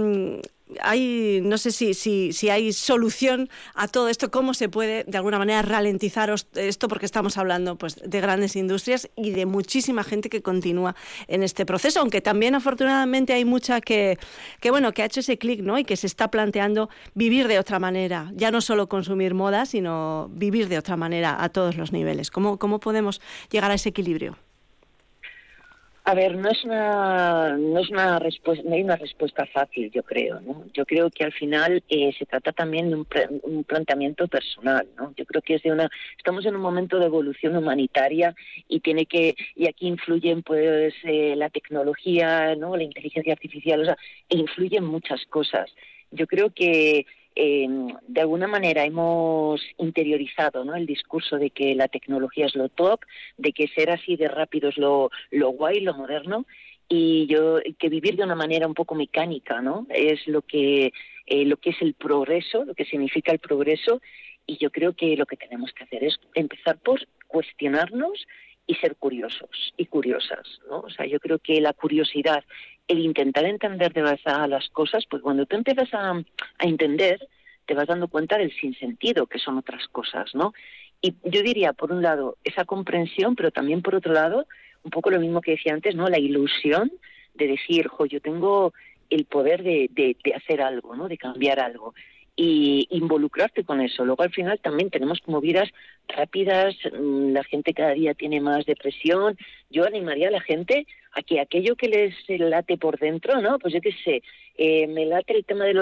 em, 0.00 0.40
hay, 0.80 1.40
no 1.42 1.58
sé 1.58 1.72
si, 1.72 1.94
si, 1.94 2.32
si, 2.32 2.48
hay 2.48 2.72
solución 2.72 3.48
a 3.74 3.88
todo 3.88 4.08
esto, 4.08 4.30
cómo 4.30 4.54
se 4.54 4.68
puede 4.68 5.04
de 5.04 5.16
alguna 5.16 5.38
manera 5.38 5.62
ralentizar 5.62 6.32
esto, 6.54 6.88
porque 6.88 7.06
estamos 7.06 7.36
hablando 7.38 7.76
pues, 7.76 7.96
de 8.04 8.20
grandes 8.20 8.56
industrias 8.56 9.08
y 9.16 9.30
de 9.30 9.46
muchísima 9.46 10.04
gente 10.04 10.28
que 10.30 10.42
continúa 10.42 10.94
en 11.28 11.42
este 11.42 11.66
proceso, 11.66 12.00
aunque 12.00 12.20
también 12.20 12.54
afortunadamente 12.54 13.32
hay 13.32 13.44
mucha 13.44 13.80
que, 13.80 14.18
que 14.60 14.70
bueno, 14.70 14.92
que 14.92 15.02
ha 15.02 15.06
hecho 15.06 15.20
ese 15.20 15.38
clic, 15.38 15.60
¿no? 15.60 15.78
Y 15.78 15.84
que 15.84 15.96
se 15.96 16.06
está 16.06 16.30
planteando 16.30 16.88
vivir 17.14 17.48
de 17.48 17.58
otra 17.58 17.78
manera, 17.78 18.30
ya 18.34 18.50
no 18.50 18.60
solo 18.60 18.88
consumir 18.88 19.34
moda, 19.34 19.66
sino 19.66 20.28
vivir 20.32 20.68
de 20.68 20.78
otra 20.78 20.96
manera 20.96 21.42
a 21.42 21.48
todos 21.48 21.76
los 21.76 21.92
niveles. 21.92 22.30
¿Cómo, 22.30 22.58
cómo 22.58 22.80
podemos 22.80 23.20
llegar 23.50 23.70
a 23.70 23.74
ese 23.74 23.88
equilibrio? 23.88 24.36
A 26.10 26.14
ver, 26.14 26.34
no 26.36 26.50
es 26.50 26.64
una, 26.64 27.56
no 27.56 27.78
es 27.78 27.88
una 27.88 28.18
respuesta, 28.18 28.64
no 28.68 28.74
hay 28.74 28.82
una 28.82 28.96
respuesta 28.96 29.46
fácil, 29.46 29.92
yo 29.92 30.02
creo, 30.02 30.40
¿no? 30.40 30.64
Yo 30.74 30.84
creo 30.84 31.08
que 31.08 31.22
al 31.22 31.32
final 31.32 31.84
eh, 31.88 32.12
se 32.18 32.26
trata 32.26 32.50
también 32.50 32.90
de 32.90 32.96
un, 32.96 33.62
planteamiento 33.62 34.26
personal, 34.26 34.88
¿no? 34.96 35.14
Yo 35.16 35.24
creo 35.24 35.40
que 35.40 35.54
es 35.54 35.62
de 35.62 35.70
una, 35.70 35.88
estamos 36.18 36.44
en 36.46 36.56
un 36.56 36.62
momento 36.62 36.98
de 36.98 37.06
evolución 37.06 37.56
humanitaria 37.56 38.34
y 38.66 38.80
tiene 38.80 39.06
que, 39.06 39.36
y 39.54 39.68
aquí 39.68 39.86
influyen 39.86 40.42
pues 40.42 40.94
eh, 41.04 41.36
la 41.36 41.48
tecnología, 41.48 42.56
¿no? 42.56 42.76
La 42.76 42.82
inteligencia 42.82 43.32
artificial, 43.32 43.82
o 43.82 43.84
sea, 43.84 43.96
influyen 44.30 44.84
muchas 44.84 45.24
cosas. 45.26 45.70
Yo 46.10 46.26
creo 46.26 46.50
que 46.50 47.06
eh, 47.36 47.68
de 48.06 48.20
alguna 48.20 48.46
manera 48.46 48.84
hemos 48.84 49.60
interiorizado 49.78 50.64
¿no? 50.64 50.74
el 50.74 50.86
discurso 50.86 51.36
de 51.36 51.50
que 51.50 51.74
la 51.74 51.88
tecnología 51.88 52.46
es 52.46 52.54
lo 52.54 52.68
top, 52.68 53.00
de 53.36 53.52
que 53.52 53.68
ser 53.68 53.90
así 53.90 54.16
de 54.16 54.28
rápido 54.28 54.68
es 54.68 54.76
lo, 54.76 55.10
lo 55.30 55.50
guay, 55.50 55.80
lo 55.80 55.94
moderno, 55.94 56.46
y 56.88 57.26
yo 57.28 57.60
que 57.78 57.88
vivir 57.88 58.16
de 58.16 58.24
una 58.24 58.34
manera 58.34 58.66
un 58.66 58.74
poco 58.74 58.96
mecánica, 58.96 59.62
¿no? 59.62 59.86
Es 59.90 60.26
lo 60.26 60.42
que 60.42 60.92
eh, 61.26 61.44
lo 61.44 61.56
que 61.56 61.70
es 61.70 61.80
el 61.80 61.94
progreso, 61.94 62.64
lo 62.64 62.74
que 62.74 62.84
significa 62.84 63.30
el 63.30 63.38
progreso, 63.38 64.02
y 64.44 64.56
yo 64.56 64.70
creo 64.70 64.94
que 64.94 65.16
lo 65.16 65.26
que 65.26 65.36
tenemos 65.36 65.72
que 65.72 65.84
hacer 65.84 66.02
es 66.02 66.18
empezar 66.34 66.78
por 66.78 67.06
cuestionarnos 67.28 68.26
y 68.66 68.74
ser 68.74 68.96
curiosos 68.96 69.72
y 69.76 69.86
curiosas, 69.86 70.60
¿no? 70.68 70.80
O 70.80 70.90
sea, 70.90 71.06
yo 71.06 71.20
creo 71.20 71.38
que 71.38 71.60
la 71.60 71.72
curiosidad 71.72 72.44
el 72.90 72.98
intentar 72.98 73.44
entender 73.44 73.92
de 73.92 74.02
verdad 74.02 74.48
las 74.48 74.68
cosas, 74.70 75.04
pues 75.08 75.22
cuando 75.22 75.46
tú 75.46 75.54
empiezas 75.54 75.88
a, 75.94 76.20
entender, 76.58 77.20
te 77.64 77.74
vas 77.74 77.86
dando 77.86 78.08
cuenta 78.08 78.36
del 78.36 78.52
sinsentido, 78.52 79.28
que 79.28 79.38
son 79.38 79.58
otras 79.58 79.86
cosas, 79.86 80.34
¿no? 80.34 80.52
Y 81.00 81.14
yo 81.22 81.42
diría, 81.42 81.72
por 81.72 81.92
un 81.92 82.02
lado, 82.02 82.36
esa 82.42 82.64
comprensión, 82.64 83.36
pero 83.36 83.52
también 83.52 83.80
por 83.80 83.94
otro 83.94 84.12
lado, 84.12 84.44
un 84.82 84.90
poco 84.90 85.10
lo 85.10 85.20
mismo 85.20 85.40
que 85.40 85.52
decía 85.52 85.72
antes, 85.72 85.94
¿no? 85.94 86.08
La 86.08 86.18
ilusión 86.18 86.90
de 87.34 87.46
decir, 87.46 87.86
jo, 87.86 88.06
yo 88.06 88.20
tengo 88.20 88.72
el 89.08 89.24
poder 89.24 89.62
de, 89.62 89.88
de, 89.92 90.16
de 90.24 90.34
hacer 90.34 90.60
algo, 90.60 90.96
¿no? 90.96 91.06
De 91.06 91.16
cambiar 91.16 91.60
algo 91.60 91.94
y 92.34 92.88
involucrarte 92.90 93.62
con 93.62 93.80
eso. 93.80 94.04
Luego 94.04 94.24
al 94.24 94.32
final 94.32 94.58
también 94.58 94.90
tenemos 94.90 95.20
como 95.20 95.40
vidas 95.40 95.68
rápidas, 96.08 96.74
mm, 96.92 97.32
la 97.34 97.44
gente 97.44 97.72
cada 97.72 97.92
día 97.92 98.14
tiene 98.14 98.40
más 98.40 98.66
depresión. 98.66 99.38
Yo 99.70 99.84
animaría 99.84 100.26
a 100.26 100.32
la 100.32 100.40
gente 100.40 100.88
a 101.12 101.22
que 101.22 101.40
aquello 101.40 101.76
que 101.76 101.88
les 101.88 102.14
late 102.28 102.76
por 102.76 102.98
dentro, 102.98 103.40
¿no? 103.40 103.58
Pues 103.58 103.74
yo 103.74 103.80
qué 103.80 103.92
sé, 104.04 104.22
eh, 104.62 104.86
me 104.88 105.06
late 105.06 105.34
el 105.34 105.46
tema 105.46 105.64
de, 105.64 105.72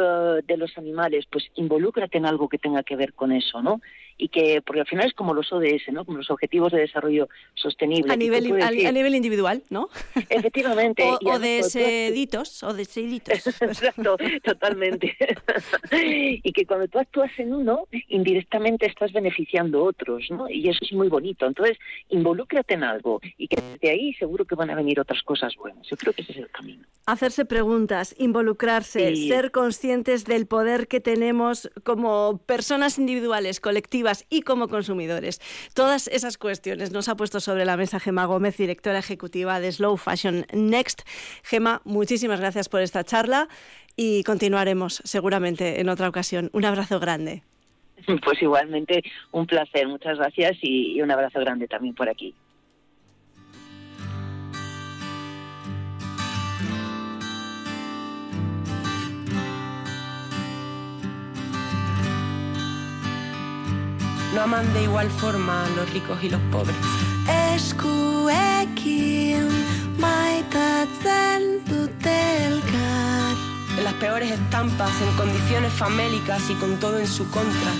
de 0.46 0.56
los 0.56 0.78
animales, 0.78 1.26
pues 1.28 1.50
involúcrate 1.56 2.16
en 2.16 2.26
algo 2.26 2.48
que 2.48 2.58
tenga 2.58 2.84
que 2.84 2.94
ver 2.94 3.12
con 3.12 3.32
eso, 3.32 3.60
¿no? 3.60 3.80
y 4.18 4.28
que, 4.28 4.60
porque 4.62 4.80
al 4.80 4.86
final 4.86 5.06
es 5.06 5.14
como 5.14 5.32
los 5.32 5.52
ODS, 5.52 5.92
¿no? 5.92 6.04
Como 6.04 6.18
los 6.18 6.30
Objetivos 6.30 6.72
de 6.72 6.80
Desarrollo 6.80 7.28
Sostenible. 7.54 8.12
A 8.12 8.16
nivel, 8.16 8.60
a, 8.60 8.70
nivel 8.70 9.14
individual, 9.14 9.62
¿no? 9.70 9.88
Efectivamente. 10.28 11.04
o, 11.04 11.18
o 11.22 11.38
de 11.38 11.62
seditos, 11.62 12.62
o 12.64 12.74
de 12.74 12.84
seditos. 12.84 13.46
Exacto, 13.62 14.16
totalmente. 14.42 15.16
y 16.42 16.52
que 16.52 16.66
cuando 16.66 16.88
tú 16.88 16.98
actúas 16.98 17.30
en 17.38 17.54
uno, 17.54 17.86
indirectamente 18.08 18.86
estás 18.86 19.12
beneficiando 19.12 19.78
a 19.78 19.82
otros, 19.84 20.26
¿no? 20.30 20.50
Y 20.50 20.68
eso 20.68 20.80
es 20.82 20.92
muy 20.92 21.08
bonito. 21.08 21.46
Entonces, 21.46 21.78
involúcrate 22.08 22.74
en 22.74 22.82
algo 22.82 23.20
y 23.36 23.46
que 23.46 23.62
de 23.80 23.90
ahí 23.90 24.12
seguro 24.14 24.44
que 24.44 24.56
van 24.56 24.70
a 24.70 24.74
venir 24.74 24.98
otras 24.98 25.22
cosas 25.22 25.54
buenas. 25.54 25.86
Yo 25.86 25.96
creo 25.96 26.12
que 26.12 26.22
ese 26.22 26.32
es 26.32 26.38
el 26.38 26.50
camino. 26.50 26.84
Hacerse 27.06 27.44
preguntas, 27.44 28.16
involucrarse, 28.18 28.67
ser 28.84 29.50
conscientes 29.50 30.24
del 30.24 30.46
poder 30.46 30.88
que 30.88 31.00
tenemos 31.00 31.70
como 31.84 32.40
personas 32.46 32.98
individuales, 32.98 33.60
colectivas, 33.60 34.26
y 34.30 34.42
como 34.42 34.68
consumidores. 34.68 35.40
Todas 35.74 36.08
esas 36.08 36.38
cuestiones 36.38 36.92
nos 36.92 37.08
ha 37.08 37.16
puesto 37.16 37.40
sobre 37.40 37.64
la 37.64 37.76
mesa 37.76 38.00
Gema 38.00 38.24
Gómez, 38.26 38.56
directora 38.56 38.98
ejecutiva 38.98 39.60
de 39.60 39.72
Slow 39.72 39.96
Fashion 39.96 40.46
Next. 40.52 41.02
Gema, 41.42 41.80
muchísimas 41.84 42.40
gracias 42.40 42.68
por 42.68 42.80
esta 42.80 43.04
charla 43.04 43.48
y 43.96 44.22
continuaremos 44.24 45.02
seguramente 45.04 45.80
en 45.80 45.88
otra 45.88 46.08
ocasión. 46.08 46.50
Un 46.52 46.64
abrazo 46.64 47.00
grande. 47.00 47.42
Pues 48.24 48.40
igualmente 48.40 49.02
un 49.32 49.46
placer, 49.46 49.86
muchas 49.88 50.18
gracias 50.18 50.56
y 50.62 51.00
un 51.02 51.10
abrazo 51.10 51.40
grande 51.40 51.66
también 51.66 51.94
por 51.94 52.08
aquí. 52.08 52.34
No 64.38 64.44
aman 64.44 64.72
de 64.72 64.84
igual 64.84 65.10
forma 65.10 65.64
a 65.64 65.68
los 65.70 65.92
ricos 65.92 66.22
y 66.22 66.28
los 66.28 66.40
pobres. 66.52 66.76
En 73.76 73.82
las 73.82 73.94
peores 73.94 74.30
estampas, 74.30 74.92
en 75.02 75.16
condiciones 75.16 75.72
famélicas 75.72 76.40
y 76.50 76.54
con 76.54 76.78
todo 76.78 77.00
en 77.00 77.08
su 77.08 77.28
contra. 77.30 77.70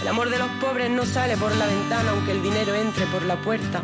El 0.00 0.08
amor 0.08 0.30
de 0.30 0.38
los 0.38 0.48
pobres 0.52 0.88
no 0.90 1.04
sale 1.04 1.36
por 1.36 1.54
la 1.54 1.66
ventana 1.66 2.12
aunque 2.12 2.32
el 2.32 2.42
dinero 2.42 2.74
entre 2.74 3.04
por 3.06 3.22
la 3.24 3.36
puerta. 3.42 3.82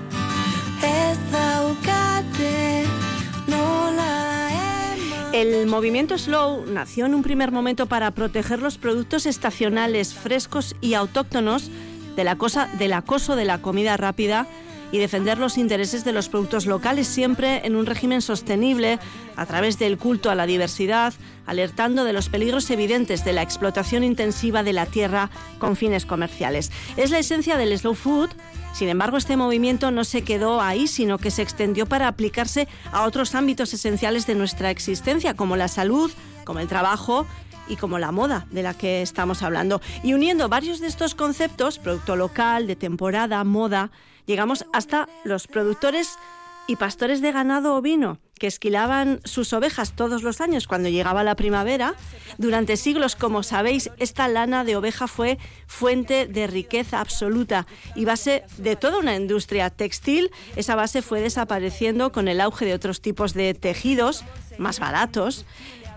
El 5.37 5.67
movimiento 5.67 6.17
Slow 6.17 6.65
nació 6.65 7.05
en 7.05 7.15
un 7.15 7.23
primer 7.23 7.53
momento 7.53 7.85
para 7.85 8.11
proteger 8.13 8.63
los 8.63 8.79
productos 8.79 9.27
estacionales 9.27 10.15
frescos 10.15 10.75
y 10.81 10.95
autóctonos 10.95 11.71
del, 12.17 12.29
acoso 12.29 13.37
de 13.37 13.45
la 13.45 13.61
comida 13.61 13.99
rápida 13.99 14.47
y 14.93 14.99
defender 14.99 15.39
los 15.39 15.59
intereses 15.59 16.05
de 16.05 16.13
los 16.13 16.29
productos 16.29 16.67
locales 16.67 17.07
siempre 17.09 17.67
en 17.67 17.77
un 17.77 17.87
régimen 17.87 18.23
sostenible 18.23 18.99
a 19.37 19.47
través 19.47 19.79
del 19.79 19.99
culto 19.99 20.31
a 20.31 20.35
la 20.35 20.47
diversidad, 20.47 21.15
alertando 21.47 22.05
de 22.05 22.13
los 22.13 22.29
peligros 22.29 22.71
evidentes 22.71 23.25
de 23.25 23.33
la 23.33 23.43
explotación 23.43 24.05
intensiva 24.05 24.63
de 24.63 24.73
la 24.73 24.87
tierra 24.87 25.31
con 25.59 25.77
fines 25.77 26.07
comerciales. 26.07 26.73
Es 26.97 27.11
la 27.11 27.19
esencia 27.19 27.57
del 27.57 27.77
slow 27.79 27.95
food 27.95 28.31
sin 28.77 28.91
embargo, 28.91 29.17
este 29.17 29.39
movimiento 29.39 29.91
no 29.91 30.05
se 30.05 30.21
quedó 30.21 30.61
ahí, 30.61 30.87
sino 30.87 31.17
que 31.17 31.31
se 31.31 31.41
extendió 31.41 31.87
para 31.87 32.09
aplicarse 32.09 32.69
a 32.93 33.05
otros 33.07 33.35
ámbitos 33.35 33.73
esenciales 33.73 34.27
de 34.27 34.35
nuestra 34.35 34.71
existencia, 34.71 35.33
como 35.33 35.57
la 35.57 35.69
salud, 35.69 36.11
como 36.45 36.61
el 36.61 36.69
trabajo 36.69 37.27
y 37.69 37.77
como 37.77 37.99
la 37.99 38.13
moda 38.13 38.47
de 38.51 38.63
la 38.63 38.75
que 38.75 39.01
estamos 39.01 39.43
hablando. 39.43 39.81
Y 40.03 40.13
uniendo 40.13 40.51
varios 40.51 40.79
de 40.81 40.89
estos 40.89 41.15
conceptos, 41.15 41.79
producto 41.79 42.17
local, 42.17 42.67
de 42.67 42.77
temporada, 42.77 43.43
moda, 43.45 43.91
llegamos 44.27 44.67
hasta 44.73 45.09
los 45.25 45.47
productores 45.47 46.19
y 46.67 46.77
pastores 46.77 47.21
de 47.21 47.33
ganado 47.33 47.77
ovino 47.77 48.19
que 48.39 48.47
esquilaban 48.47 49.21
sus 49.25 49.53
ovejas 49.53 49.93
todos 49.93 50.23
los 50.23 50.41
años 50.41 50.67
cuando 50.67 50.89
llegaba 50.89 51.25
la 51.25 51.37
primavera. 51.37 51.95
Durante 52.39 52.77
siglos, 52.77 53.17
como 53.17 53.43
sabéis, 53.43 53.91
esta 53.99 54.29
lana 54.29 54.65
de 54.65 54.77
oveja 54.77 55.07
fue 55.07 55.39
fuente 55.67 56.27
de 56.27 56.47
riqueza 56.47 57.01
absoluta 57.01 57.67
y 57.95 58.05
base 58.05 58.45
de 58.59 58.77
toda 58.77 58.99
una 58.99 59.17
industria 59.17 59.71
textil. 59.71 60.31
Esa 60.55 60.75
base 60.75 61.01
fue 61.01 61.21
desapareciendo 61.21 62.13
con 62.13 62.29
el 62.29 62.41
auge 62.41 62.67
de 62.67 62.75
otros 62.75 63.01
tipos 63.01 63.33
de 63.33 63.55
tejidos 63.55 64.25
más 64.59 64.81
baratos 64.81 65.47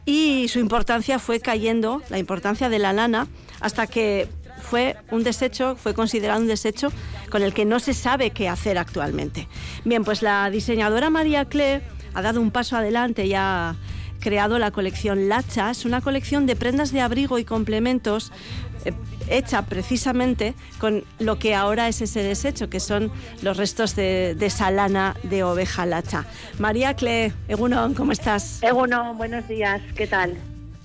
y 0.06 0.48
su 0.48 0.60
importancia 0.60 1.20
fue 1.20 1.40
cayendo, 1.40 2.02
la 2.10 2.20
importancia 2.20 2.70
de 2.70 2.80
la 2.80 2.94
lana, 2.94 3.28
hasta 3.60 3.86
que 3.86 4.30
fue 4.62 4.96
un 5.12 5.24
desecho, 5.24 5.76
fue 5.76 5.94
considerado 5.94 6.40
un 6.42 6.48
desecho 6.48 6.92
con 7.30 7.42
el 7.42 7.54
que 7.54 7.66
no 7.66 7.80
se 7.80 7.94
sabe 7.94 8.32
qué 8.32 8.50
hacer 8.50 8.78
actualmente. 8.78 9.48
Bien, 9.86 10.04
pues 10.04 10.22
la 10.22 10.50
diseñadora 10.50 11.10
María 11.10 11.46
Cle 11.46 11.82
ha 12.14 12.22
dado 12.22 12.42
un 12.42 12.52
paso 12.52 12.78
adelante 12.78 13.26
y 13.26 13.34
ha 13.34 13.76
creado 14.20 14.60
la 14.60 14.72
colección 14.72 15.30
Lacha. 15.30 15.72
Es 15.72 15.86
una 15.86 16.02
colección 16.02 16.46
de 16.46 16.56
prendas 16.56 16.92
de 16.92 17.02
abrigo 17.02 17.40
y 17.40 17.46
complementos 17.46 18.32
eh, 18.86 18.94
hecha 19.30 19.64
precisamente 19.64 20.56
con 20.80 21.04
lo 21.20 21.40
que 21.40 21.56
ahora 21.56 21.88
es 21.88 22.02
ese 22.02 22.24
desecho, 22.24 22.70
que 22.70 22.80
son 22.80 23.12
los 23.42 23.58
restos 23.58 23.96
de, 23.96 24.36
de 24.38 24.46
esa 24.48 24.72
lana 24.72 25.16
de 25.24 25.44
oveja 25.44 25.86
lacha. 25.86 26.26
María 26.58 26.96
Cle, 26.96 27.34
Egunon, 27.48 27.94
¿cómo 27.94 28.12
estás? 28.12 28.62
Egunon, 28.64 29.18
buenos 29.18 29.48
días, 29.48 29.82
¿qué 29.96 30.08
tal? 30.08 30.38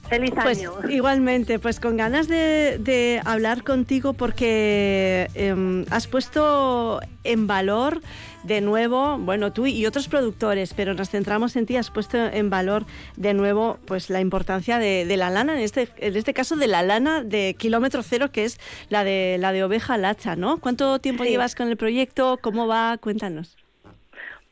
Feliz 0.08 0.32
pues, 0.34 0.58
año. 0.58 0.72
Igualmente, 0.90 1.58
pues 1.58 1.80
con 1.80 1.96
ganas 1.96 2.28
de, 2.28 3.20
hablar 3.24 3.62
contigo 3.62 4.12
porque 4.12 5.28
em, 5.34 5.84
has 5.90 6.06
puesto 6.06 7.00
en 7.24 7.46
valor 7.46 8.00
de 8.42 8.60
nuevo, 8.60 9.18
bueno, 9.18 9.52
tú 9.52 9.66
y 9.66 9.86
otros 9.86 10.08
productores, 10.08 10.74
pero 10.74 10.92
nos 10.94 11.08
centramos 11.08 11.56
en 11.56 11.64
ti, 11.64 11.76
has 11.76 11.90
puesto 11.90 12.18
en 12.18 12.50
valor 12.50 12.84
de 13.16 13.32
nuevo 13.32 13.78
pues 13.86 14.10
la 14.10 14.20
importancia 14.20 14.78
de, 14.78 15.16
la 15.16 15.30
lana, 15.30 15.54
en 15.54 15.60
este, 15.60 15.88
en 15.96 16.16
este 16.16 16.34
caso 16.34 16.54
de 16.56 16.66
la 16.66 16.82
lana 16.82 17.22
de 17.22 17.56
kilómetro 17.58 18.02
cero, 18.02 18.30
que 18.30 18.44
es 18.44 18.60
la 18.90 19.02
de 19.02 19.38
la 19.40 19.52
de 19.52 19.64
oveja 19.64 19.96
lacha, 19.96 20.36
¿no? 20.36 20.58
¿Cuánto 20.58 20.98
tiempo 20.98 21.24
llevas 21.24 21.54
con 21.54 21.68
el 21.68 21.76
proyecto? 21.76 22.38
¿Cómo 22.42 22.66
va? 22.66 22.98
Cuéntanos. 22.98 23.56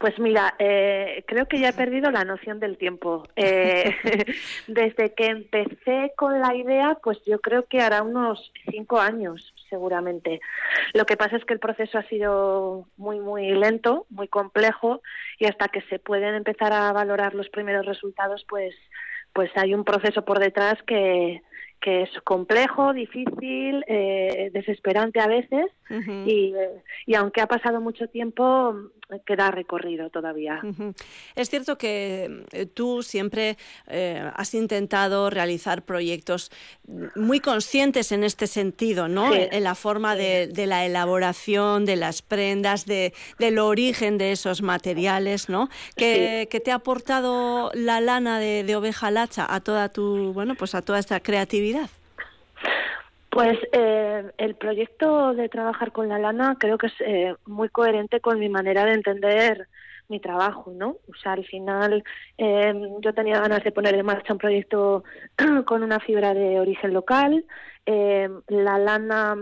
Pues 0.02 0.18
mira, 0.18 0.56
eh, 0.58 1.22
creo 1.28 1.46
que 1.46 1.60
ya 1.60 1.68
he 1.68 1.72
perdido 1.72 2.10
la 2.10 2.24
noción 2.24 2.58
del 2.58 2.76
tiempo. 2.76 3.22
Eh, 3.36 3.94
desde 4.66 5.14
que 5.14 5.26
empecé 5.26 6.12
con 6.16 6.40
la 6.40 6.56
idea, 6.56 6.98
pues 7.00 7.18
yo 7.24 7.40
creo 7.40 7.66
que 7.66 7.80
hará 7.80 8.02
unos 8.02 8.52
cinco 8.68 8.98
años, 8.98 9.54
seguramente. 9.70 10.40
Lo 10.92 11.06
que 11.06 11.16
pasa 11.16 11.36
es 11.36 11.44
que 11.44 11.54
el 11.54 11.60
proceso 11.60 11.98
ha 11.98 12.08
sido 12.08 12.88
muy, 12.96 13.20
muy 13.20 13.52
lento, 13.52 14.06
muy 14.10 14.26
complejo, 14.26 15.02
y 15.38 15.46
hasta 15.46 15.68
que 15.68 15.82
se 15.82 16.00
pueden 16.00 16.34
empezar 16.34 16.72
a 16.72 16.92
valorar 16.92 17.36
los 17.36 17.48
primeros 17.50 17.86
resultados, 17.86 18.44
pues, 18.48 18.74
pues 19.32 19.52
hay 19.54 19.72
un 19.72 19.84
proceso 19.84 20.24
por 20.24 20.40
detrás 20.40 20.82
que, 20.82 21.42
que 21.82 22.02
es 22.02 22.10
complejo, 22.24 22.92
difícil, 22.92 23.84
eh, 23.86 24.50
desesperante 24.52 25.20
a 25.20 25.26
veces 25.26 25.66
y, 26.26 26.54
y, 27.06 27.14
aunque 27.14 27.40
ha 27.40 27.46
pasado 27.46 27.80
mucho 27.80 28.08
tiempo, 28.08 28.74
queda 29.20 29.51
recorrido 29.51 30.11
todavía. 30.11 30.61
Es 31.35 31.51
cierto 31.51 31.79
que 31.79 32.44
eh, 32.53 32.66
tú 32.66 33.03
siempre 33.03 33.57
eh, 33.87 34.31
has 34.35 34.55
intentado 34.55 35.31
realizar 35.31 35.83
proyectos 35.83 36.51
muy 37.16 37.40
conscientes 37.40 38.12
en 38.12 38.25
este 38.25 38.46
sentido, 38.46 39.09
¿no? 39.09 39.35
En, 39.35 39.62
la 39.62 39.75
forma 39.75 40.16
de, 40.16 40.51
la 40.66 40.85
elaboración 40.85 41.85
de 41.85 41.96
las 41.96 42.22
prendas, 42.22 42.87
de, 42.87 43.12
del 43.38 43.59
origen 43.59 44.18
de 44.18 44.33
esos 44.33 44.62
materiales, 44.62 45.48
¿no? 45.48 45.68
Que, 45.96 46.48
te 46.62 46.70
ha 46.70 46.77
aportado 46.77 47.72
la 47.75 48.01
lana 48.01 48.38
de, 48.38 48.62
de 48.62 48.77
oveja 48.77 49.11
lacha 49.11 49.46
a 49.53 49.61
toda 49.61 49.88
tu, 49.88 50.33
bueno, 50.33 50.55
pues 50.55 50.75
a 50.75 50.83
toda 50.83 50.98
esta 50.98 51.20
creatividad. 51.20 51.90
Pues 53.32 53.58
eh, 53.72 54.30
el 54.36 54.56
proyecto 54.56 55.32
de 55.32 55.48
trabajar 55.48 55.90
con 55.90 56.06
la 56.06 56.18
lana 56.18 56.56
creo 56.60 56.76
que 56.76 56.88
es 56.88 57.00
eh, 57.00 57.34
muy 57.46 57.70
coherente 57.70 58.20
con 58.20 58.38
mi 58.38 58.50
manera 58.50 58.84
de 58.84 58.92
entender 58.92 59.68
mi 60.10 60.20
trabajo, 60.20 60.70
¿no? 60.74 60.98
O 61.08 61.14
sea, 61.22 61.32
al 61.32 61.46
final 61.46 62.04
eh, 62.36 62.74
yo 63.00 63.14
tenía 63.14 63.40
ganas 63.40 63.64
de 63.64 63.72
poner 63.72 63.94
en 63.94 64.04
marcha 64.04 64.34
un 64.34 64.38
proyecto 64.38 65.04
con 65.64 65.82
una 65.82 65.98
fibra 65.98 66.34
de 66.34 66.60
origen 66.60 66.92
local. 66.92 67.46
Eh, 67.86 68.28
la 68.48 68.78
lana 68.78 69.34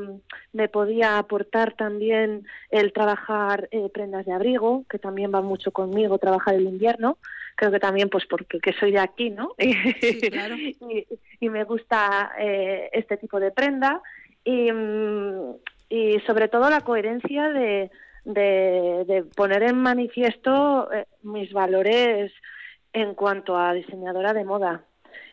me 0.53 0.69
podía 0.69 1.19
aportar 1.19 1.75
también 1.75 2.47
el 2.71 2.93
trabajar 2.93 3.69
eh, 3.73 3.89
prendas 3.93 4.25
de 4.25 4.33
abrigo, 4.33 4.85
que 4.89 5.01
también 5.01 5.33
va 5.35 5.43
mucho 5.43 5.73
conmigo, 5.73 6.19
trabajar 6.19 6.55
el 6.55 6.69
invierno 6.69 7.19
creo 7.57 7.71
que 7.71 7.81
también 7.81 8.09
pues 8.09 8.27
porque 8.27 8.59
que 8.61 8.73
soy 8.73 8.93
de 8.93 9.01
aquí, 9.01 9.31
¿no? 9.31 9.55
y, 9.59 11.49
me 11.49 11.65
gusta 11.65 12.33
eh, 12.39 12.91
este 12.93 13.17
tipo 13.17 13.41
de 13.41 13.51
prenda 13.51 14.01
y, 14.45 14.71
mm, 14.73 15.55
y, 15.89 16.21
sobre 16.21 16.49
todo 16.49 16.71
la 16.71 16.81
coherencia 16.83 17.51
de, 17.51 17.91
de, 18.25 19.25
poner 19.37 19.63
en 19.65 19.77
manifiesto 19.77 20.91
eh, 20.93 21.07
mis 21.23 21.53
valores 21.53 22.33
en 22.93 23.15
cuanto 23.15 23.57
a 23.57 23.73
diseñadora 23.73 24.33
de 24.33 24.45
moda. 24.45 24.85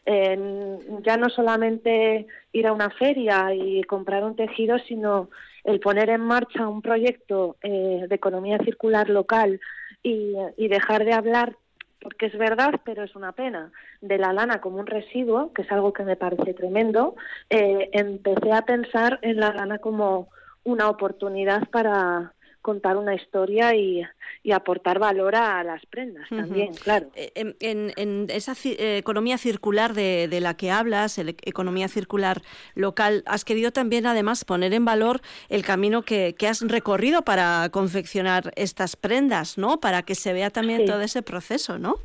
ya 0.05 1.17
no 1.17 1.29
solamente 1.29 2.27
ir 2.53 2.67
a 2.67 2.73
una 2.73 2.89
feria 2.89 3.53
y 3.53 3.83
comprar 3.83 4.23
un 4.23 4.35
tejido, 4.35 4.79
sino 4.79 5.29
el 5.63 5.79
poner 5.81 6.09
en 6.09 6.21
marcha 6.21 6.67
un 6.67 6.81
proyecto 6.81 7.57
eh, 7.61 8.05
de 8.07 8.15
economía 8.15 8.57
circular 8.59 9.09
local 9.09 9.59
y, 10.01 10.33
y 10.55 10.67
dejar 10.69 11.03
de 11.03 11.13
hablar 11.13 11.57
porque 12.01 12.27
es 12.27 12.37
verdad, 12.37 12.79
pero 12.83 13.03
es 13.03 13.15
una 13.15 13.31
pena, 13.31 13.71
de 14.01 14.17
la 14.17 14.33
lana 14.33 14.61
como 14.61 14.77
un 14.77 14.87
residuo, 14.87 15.51
que 15.53 15.63
es 15.63 15.71
algo 15.71 15.93
que 15.93 16.03
me 16.03 16.15
parece 16.15 16.53
tremendo, 16.53 17.15
eh, 17.49 17.89
empecé 17.93 18.51
a 18.51 18.63
pensar 18.63 19.19
en 19.21 19.37
la 19.37 19.53
lana 19.53 19.79
como 19.79 20.29
una 20.63 20.89
oportunidad 20.89 21.67
para, 21.69 22.33
contar 22.67 22.97
una 22.97 23.15
historia 23.15 23.73
y, 23.75 24.03
aportar 24.51 24.99
valor 24.99 25.35
a 25.35 25.63
las 25.63 25.85
prendas 25.85 26.27
también, 26.29 26.73
claro. 26.73 27.07
Eh, 27.15 27.53
en, 27.59 28.27
esa 28.29 28.53
eh, 28.65 28.97
economía 28.97 29.37
circular 29.37 29.93
de, 29.93 30.39
la 30.41 30.55
que 30.55 30.69
hablas, 30.69 31.17
la 31.17 31.31
economía 31.43 31.87
circular 31.87 32.41
local, 32.75 33.23
has 33.25 33.45
querido 33.45 33.71
también 33.71 34.05
además 34.05 34.43
poner 34.43 34.73
en 34.73 34.83
valor 34.83 35.21
el 35.47 35.63
camino 35.63 36.01
que, 36.01 36.35
has 36.49 36.61
recorrido 36.61 37.21
para 37.21 37.69
confeccionar 37.71 38.51
estas 38.57 38.97
prendas, 38.97 39.57
¿no? 39.57 39.79
Para 39.79 40.01
que 40.01 40.15
se 40.15 40.33
vea 40.33 40.49
también 40.49 40.85
todo 40.85 41.01
ese 41.01 41.21
proceso, 41.21 41.79
¿no? 41.79 41.95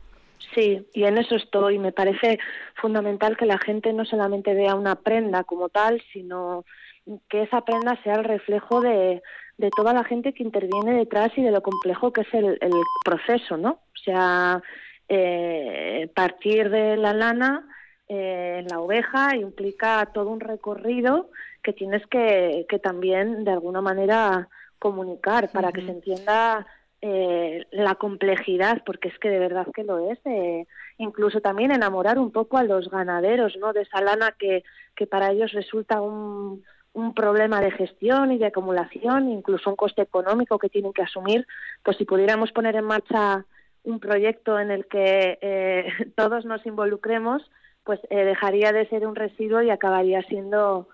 Sí, 0.54 0.86
y 0.92 1.04
en 1.04 1.18
eso 1.18 1.34
estoy. 1.34 1.78
Me 1.78 1.90
parece 1.90 2.38
fundamental 2.74 3.36
que 3.36 3.46
la 3.46 3.58
gente 3.58 3.92
no 3.92 4.04
solamente 4.04 4.54
vea 4.54 4.76
una 4.76 4.94
prenda 4.94 5.42
como 5.42 5.68
tal, 5.68 6.02
sino 6.12 6.64
que 7.28 7.42
esa 7.42 7.62
prenda 7.62 8.00
sea 8.02 8.14
el 8.14 8.24
reflejo 8.24 8.80
de, 8.80 9.22
de 9.62 9.70
toda 9.70 9.92
la 9.94 10.02
gente 10.02 10.32
que 10.34 10.42
interviene 10.42 10.94
detrás 10.94 11.30
y 11.36 11.42
de 11.42 11.52
lo 11.52 11.62
complejo 11.62 12.12
que 12.12 12.22
es 12.22 12.34
el, 12.34 12.58
proceso, 13.04 13.56
¿no? 13.56 13.70
O 13.70 13.98
sea, 14.04 14.60
eh, 15.08 16.10
partir 16.16 16.68
de 16.68 16.96
la 16.96 17.14
lana 17.14 17.68
eh, 18.08 18.56
en 18.58 18.66
la 18.66 18.80
oveja 18.80 19.36
implica 19.36 20.10
todo 20.12 20.30
un 20.30 20.40
recorrido 20.40 21.30
que 21.62 21.72
tienes 21.72 22.04
que, 22.08 22.66
que 22.68 22.80
también 22.80 23.44
de 23.44 23.52
alguna 23.52 23.80
manera 23.80 24.48
comunicar 24.80 25.52
para 25.52 25.70
que 25.70 25.82
se 25.82 25.92
entienda 25.92 26.66
eh, 27.00 27.64
la 27.70 27.94
complejidad, 27.94 28.82
porque 28.84 29.10
es 29.10 29.18
que 29.20 29.30
de 29.30 29.38
verdad 29.38 29.68
que 29.72 29.84
lo 29.84 30.10
es. 30.10 30.18
incluso 30.98 31.40
también 31.40 31.70
enamorar 31.70 32.18
un 32.18 32.32
poco 32.32 32.58
a 32.58 32.64
los 32.64 32.90
ganaderos, 32.90 33.56
¿no? 33.58 33.72
De 33.72 33.82
esa 33.82 34.00
lana 34.00 34.34
que, 34.36 34.64
que 34.96 35.06
para 35.06 35.30
ellos 35.30 35.52
resulta 35.52 36.00
un, 36.00 36.64
un 36.94 37.14
problema 37.14 37.60
de 37.60 37.70
gestión 37.70 38.32
y 38.32 38.38
de 38.38 38.46
acumulación, 38.46 39.30
incluso 39.30 39.70
un 39.70 39.76
coste 39.76 40.02
económico 40.02 40.58
que 40.58 40.68
tienen 40.68 40.92
que 40.92 41.02
asumir, 41.02 41.46
pues 41.82 41.96
si 41.96 42.04
pudiéramos 42.04 42.52
poner 42.52 42.76
en 42.76 42.84
marcha 42.84 43.44
un 43.84 43.98
proyecto 43.98 44.58
en 44.58 44.70
el 44.70 44.86
que 44.86 45.38
eh, 45.40 45.86
todos 46.16 46.44
nos 46.44 46.64
involucremos, 46.66 47.42
pues 47.84 48.00
eh, 48.10 48.24
dejaría 48.24 48.72
de 48.72 48.88
ser 48.88 49.06
un 49.06 49.16
residuo 49.16 49.62
y 49.62 49.70
acabaría 49.70 50.22
siendo 50.22 50.88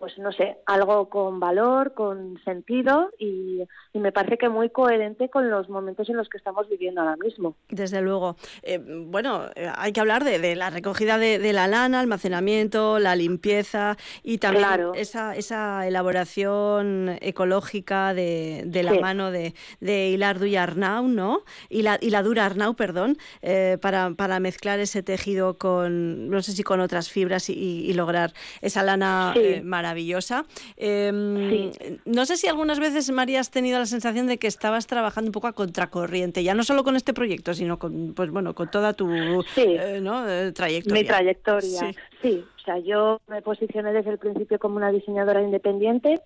pues 0.00 0.16
no 0.16 0.32
sé, 0.32 0.56
algo 0.64 1.10
con 1.10 1.40
valor, 1.40 1.92
con 1.92 2.40
sentido 2.42 3.10
y, 3.18 3.62
me 3.92 4.12
parece 4.12 4.38
que 4.38 4.48
muy 4.48 4.70
coherente 4.70 5.28
con 5.28 5.50
los 5.50 5.68
momentos 5.68 6.08
en 6.08 6.16
los 6.16 6.28
que 6.30 6.38
estamos 6.38 6.66
viviendo 6.70 7.02
ahora 7.02 7.16
mismo. 7.16 7.56
Desde 7.68 8.00
luego. 8.00 8.36
Eh, 8.62 8.78
bueno, 8.78 9.46
eh, 9.56 9.68
hay 9.76 9.92
que 9.92 10.00
hablar 10.00 10.24
de, 10.24 10.56
la 10.56 10.70
recogida 10.70 11.18
de, 11.18 11.52
la 11.52 11.66
lana, 11.66 12.00
almacenamiento, 12.00 12.98
la 12.98 13.14
limpieza 13.14 13.98
y 14.22 14.38
también 14.38 14.64
esa, 14.94 15.36
esa 15.36 15.86
elaboración 15.86 17.18
ecológica 17.20 18.14
de, 18.14 18.64
la 18.82 18.94
mano 18.94 19.30
de, 19.30 19.54
de 19.80 20.08
Hilar 20.08 20.42
y 20.46 20.56
Arnau, 20.56 21.08
¿no? 21.08 21.42
Y 21.68 21.82
la, 21.82 21.98
y 22.00 22.08
la 22.08 22.22
Dura 22.22 22.46
Arnau, 22.46 22.74
perdón, 22.74 23.18
eh, 23.42 23.76
para, 23.82 24.12
para 24.12 24.40
mezclar 24.40 24.78
ese 24.80 25.02
tejido 25.02 25.58
con, 25.58 26.30
no 26.30 26.40
sé 26.40 26.52
si 26.52 26.62
con 26.62 26.80
otras 26.80 27.10
fibras 27.10 27.50
y, 27.50 27.92
lograr 27.92 28.32
esa 28.62 28.84
lana 28.84 29.34
maravillosa 29.64 29.89
maravillosa. 29.90 30.44
Em, 30.76 31.70
no 32.04 32.24
sé 32.24 32.36
si 32.36 32.46
algunas 32.48 32.78
veces, 32.78 33.10
María, 33.10 33.40
has 33.40 33.50
tenido 33.50 33.78
la 33.78 33.86
sensación 33.86 34.26
de 34.26 34.38
que 34.38 34.46
estabas 34.46 34.86
trabajando 34.86 35.28
un 35.28 35.32
poco 35.32 35.48
a 35.48 35.52
contracorriente, 35.52 36.42
ya 36.42 36.54
no 36.54 36.62
solo 36.62 36.84
con 36.84 36.96
este 36.96 37.12
proyecto, 37.12 37.54
sino 37.54 37.78
con, 37.78 38.14
pues, 38.14 38.30
bueno, 38.30 38.54
con 38.54 38.70
toda 38.70 38.92
tu 38.92 39.10
eh, 39.10 39.42
eh, 39.56 40.52
trayectoria. 40.54 41.02
Mi 41.02 41.04
trayectoria, 41.04 41.92
sí. 42.22 42.44
O 42.56 42.62
sea, 42.62 42.78
yo 42.78 43.20
me 43.26 43.42
posicioné 43.42 43.92
desde 43.92 44.10
el 44.10 44.18
principio 44.18 44.58
como 44.58 44.76
una 44.76 44.92
diseñadora 44.92 45.42
independiente, 45.42 46.20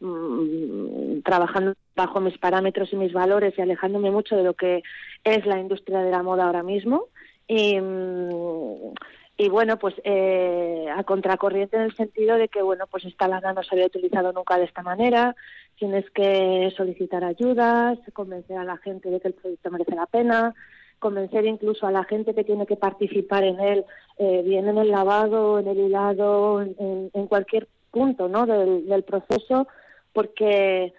mm, 0.00 1.20
trabajando 1.22 1.74
bajo 1.94 2.20
mis 2.20 2.38
parámetros 2.38 2.92
y 2.92 2.96
mis 2.96 3.12
valores 3.12 3.52
y 3.58 3.60
alejándome 3.60 4.10
mucho 4.10 4.36
de 4.36 4.44
lo 4.44 4.54
que 4.54 4.82
es 5.24 5.44
la 5.44 5.58
industria 5.58 5.98
de 5.98 6.10
la 6.10 6.22
moda 6.22 6.46
ahora 6.46 6.62
mismo. 6.62 7.08
Y, 7.48 7.78
mm, 7.78 8.94
y 9.36 9.48
bueno, 9.48 9.78
pues 9.78 9.94
eh, 10.04 10.86
a 10.94 11.02
contracorriente 11.04 11.76
en 11.76 11.82
el 11.82 11.96
sentido 11.96 12.36
de 12.36 12.48
que, 12.48 12.62
bueno, 12.62 12.86
pues 12.86 13.04
esta 13.04 13.28
lana 13.28 13.52
no 13.52 13.62
se 13.62 13.74
había 13.74 13.86
utilizado 13.86 14.32
nunca 14.32 14.58
de 14.58 14.64
esta 14.64 14.82
manera, 14.82 15.34
tienes 15.76 16.08
que 16.10 16.72
solicitar 16.76 17.24
ayudas, 17.24 17.98
convencer 18.12 18.58
a 18.58 18.64
la 18.64 18.76
gente 18.76 19.10
de 19.10 19.20
que 19.20 19.28
el 19.28 19.34
proyecto 19.34 19.70
merece 19.70 19.94
la 19.94 20.06
pena, 20.06 20.54
convencer 20.98 21.46
incluso 21.46 21.86
a 21.86 21.90
la 21.90 22.04
gente 22.04 22.34
que 22.34 22.44
tiene 22.44 22.66
que 22.66 22.76
participar 22.76 23.42
en 23.44 23.58
él, 23.58 23.84
eh, 24.18 24.42
bien 24.44 24.68
en 24.68 24.78
el 24.78 24.90
lavado, 24.90 25.58
en 25.58 25.66
el 25.66 25.78
hilado, 25.78 26.62
en, 26.62 27.10
cualquier 27.26 27.68
punto 27.90 28.28
¿no? 28.28 28.46
del, 28.46 28.86
del 28.86 29.02
proceso, 29.02 29.66
porque 30.12 30.92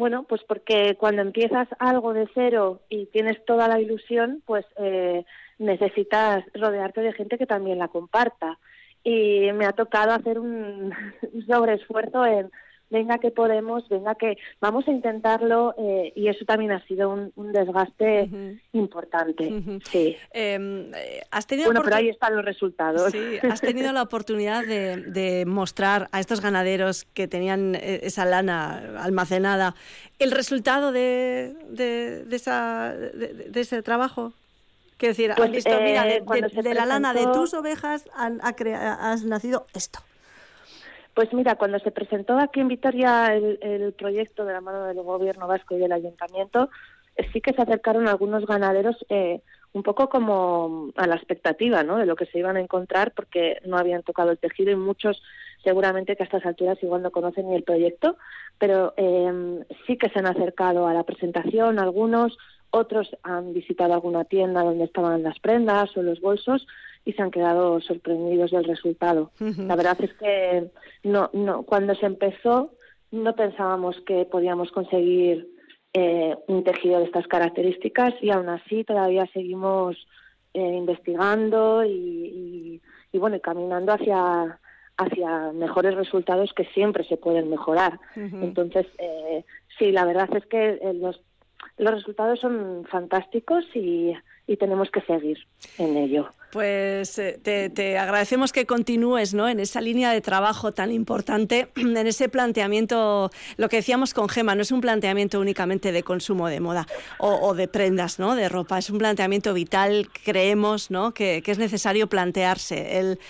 bueno, 0.00 0.24
pues 0.24 0.42
porque 0.44 0.96
cuando 0.98 1.20
empiezas 1.20 1.68
algo 1.78 2.14
de 2.14 2.26
cero 2.32 2.80
y 2.88 3.04
tienes 3.06 3.44
toda 3.44 3.68
la 3.68 3.80
ilusión, 3.80 4.42
pues 4.46 4.64
eh, 4.78 5.26
necesitas 5.60 6.44
rodearte 6.54 7.02
de 7.02 7.12
gente 7.12 7.38
que 7.38 7.46
también 7.46 7.78
la 7.78 7.88
comparta. 7.88 8.58
y 9.04 9.52
me 9.52 9.66
ha 9.66 9.72
tocado 9.72 10.12
hacer 10.12 10.38
un, 10.40 10.92
sobreesfuerzo 11.46 12.26
en 12.26 12.50
venga 12.90 13.18
que 13.18 13.30
podemos, 13.30 13.88
venga 13.88 14.16
que 14.16 14.36
vamos 14.60 14.88
a 14.88 14.90
intentarlo 14.90 15.74
eh, 15.78 16.12
y 16.16 16.26
eso 16.26 16.44
también 16.44 16.72
ha 16.72 16.84
sido 16.86 17.10
un, 17.10 17.52
desgaste 17.52 18.28
importante. 18.72 19.80
Sí. 19.84 20.16
Eh, 20.32 20.90
¿has 21.30 21.46
tenido 21.46 21.66
bueno, 21.66 21.82
pero 21.84 21.96
ahí 21.96 22.08
están 22.08 22.34
los 22.34 22.44
resultados. 22.44 23.12
Sí, 23.12 23.38
has 23.48 23.60
tenido 23.60 23.92
la 23.92 24.02
oportunidad 24.02 24.64
de, 24.64 25.44
mostrar 25.46 26.08
a 26.10 26.18
estos 26.18 26.40
ganaderos 26.40 27.04
que 27.14 27.28
tenían 27.28 27.76
eh, 27.76 28.00
esa 28.02 28.24
lana 28.24 29.00
almacenada 29.00 29.76
el 30.18 30.32
resultado 30.32 30.90
de, 30.90 31.54
de, 31.70 32.24
esa, 32.34 32.92
de, 32.92 33.60
ese 33.60 33.82
trabajo. 33.82 34.32
Quiero 35.00 35.12
decir, 35.12 35.32
pues, 35.34 35.50
visto, 35.50 35.80
mira, 35.80 36.04
de, 36.04 36.74
la 36.74 36.84
lana 36.84 37.14
de 37.14 37.26
tus 37.28 37.54
ovejas 37.54 38.04
han, 38.14 38.38
has 38.42 39.24
nacido 39.24 39.64
esto. 39.72 40.00
Pues 41.14 41.32
mira, 41.32 41.54
cuando 41.54 41.78
se 41.78 41.90
presentó 41.90 42.38
aquí 42.38 42.60
en 42.60 42.68
Vitoria 42.68 43.34
el, 43.34 43.94
proyecto 43.96 44.44
de 44.44 44.52
la 44.52 44.60
mano 44.60 44.84
del 44.84 45.00
gobierno 45.00 45.46
vasco 45.48 45.74
y 45.74 45.78
del 45.78 45.92
ayuntamiento, 45.92 46.68
eh, 47.16 47.26
sí 47.32 47.40
que 47.40 47.54
se 47.54 47.62
acercaron 47.62 48.08
algunos 48.08 48.44
ganaderos 48.44 48.94
eh, 49.08 49.40
un 49.72 49.82
poco 49.82 50.10
como 50.10 50.90
a 50.96 51.06
la 51.06 51.16
expectativa 51.16 51.82
¿no? 51.82 51.96
de 51.96 52.04
lo 52.04 52.14
que 52.14 52.26
se 52.26 52.38
iban 52.38 52.58
a 52.58 52.60
encontrar 52.60 53.12
porque 53.12 53.56
no 53.64 53.78
habían 53.78 54.02
tocado 54.02 54.30
el 54.30 54.38
tejido 54.38 54.70
y 54.70 54.76
muchos 54.76 55.22
seguramente 55.64 56.14
que 56.14 56.24
a 56.24 56.26
estas 56.26 56.44
alturas 56.44 56.76
igual 56.82 57.02
no 57.02 57.10
conocen 57.10 57.48
ni 57.48 57.56
el 57.56 57.62
proyecto, 57.62 58.18
pero 58.58 58.92
eh, 58.98 59.64
sí 59.86 59.96
que 59.96 60.10
se 60.10 60.18
han 60.18 60.26
acercado 60.26 60.86
a 60.86 60.92
la 60.92 61.04
presentación 61.04 61.78
algunos, 61.78 62.36
otros 62.70 63.16
han 63.22 63.52
visitado 63.52 63.94
alguna 63.94 64.24
tienda 64.24 64.62
donde 64.62 64.84
estaban 64.84 65.22
las 65.22 65.38
prendas 65.40 65.96
o 65.96 66.02
los 66.02 66.20
bolsos 66.20 66.66
y 67.04 67.12
se 67.12 67.22
han 67.22 67.30
quedado 67.30 67.80
sorprendidos 67.80 68.50
del 68.50 68.64
resultado. 68.64 69.30
La 69.38 69.76
verdad 69.76 69.96
es 70.00 70.12
que 70.14 70.70
no, 71.02 71.30
no, 71.32 71.62
cuando 71.62 71.94
se 71.94 72.06
empezó 72.06 72.72
no 73.10 73.34
pensábamos 73.34 73.96
que 74.06 74.24
podíamos 74.24 74.70
conseguir 74.70 75.48
eh, 75.92 76.36
un 76.46 76.62
tejido 76.62 77.00
de 77.00 77.06
estas 77.06 77.26
características 77.26 78.14
y 78.22 78.30
aún 78.30 78.48
así 78.48 78.84
todavía 78.84 79.26
seguimos 79.32 79.96
eh, 80.54 80.60
investigando 80.60 81.84
y, 81.84 82.80
y, 83.12 83.18
bueno 83.18 83.40
caminando 83.40 83.92
hacia 83.92 84.60
hacia 84.96 85.52
mejores 85.52 85.94
resultados 85.94 86.52
que 86.52 86.66
siempre 86.66 87.04
se 87.04 87.16
pueden 87.16 87.48
mejorar. 87.48 87.98
Entonces, 88.14 88.86
eh, 88.98 89.44
sí, 89.78 89.92
la 89.92 90.04
verdad 90.04 90.28
es 90.36 90.44
que 90.44 90.78
los 90.94 91.22
los 91.78 91.94
resultados 91.94 92.40
son 92.40 92.86
fantásticos 92.90 93.64
y, 93.74 94.14
tenemos 94.58 94.90
que 94.90 95.00
seguir 95.02 95.38
en 95.78 95.96
ello. 95.96 96.28
Pues 96.50 97.16
eh, 97.20 97.38
te, 97.40 97.96
agradecemos 97.98 98.50
que 98.50 98.66
continúes 98.66 99.32
¿no? 99.32 99.48
en 99.48 99.60
esa 99.60 99.80
línea 99.80 100.10
de 100.10 100.20
trabajo 100.20 100.72
tan 100.72 100.90
importante, 100.90 101.68
en 101.76 101.96
ese 101.96 102.28
planteamiento, 102.28 103.30
lo 103.58 103.68
que 103.68 103.76
decíamos 103.76 104.12
con 104.12 104.28
Gema, 104.28 104.56
no 104.56 104.62
es 104.62 104.72
un 104.72 104.80
planteamiento 104.80 105.38
únicamente 105.38 105.92
de 105.92 106.02
consumo 106.02 106.48
de 106.48 106.58
moda 106.58 106.88
o, 107.20 107.54
de 107.54 107.68
prendas, 107.68 108.18
¿no? 108.18 108.34
de 108.34 108.48
ropa, 108.48 108.78
es 108.78 108.90
un 108.90 108.98
planteamiento 108.98 109.54
vital, 109.54 110.08
creemos 110.24 110.90
¿no? 110.90 111.14
que, 111.14 111.44
es 111.46 111.58
necesario 111.58 112.08
plantearse. 112.08 112.98
El, 112.98 113.20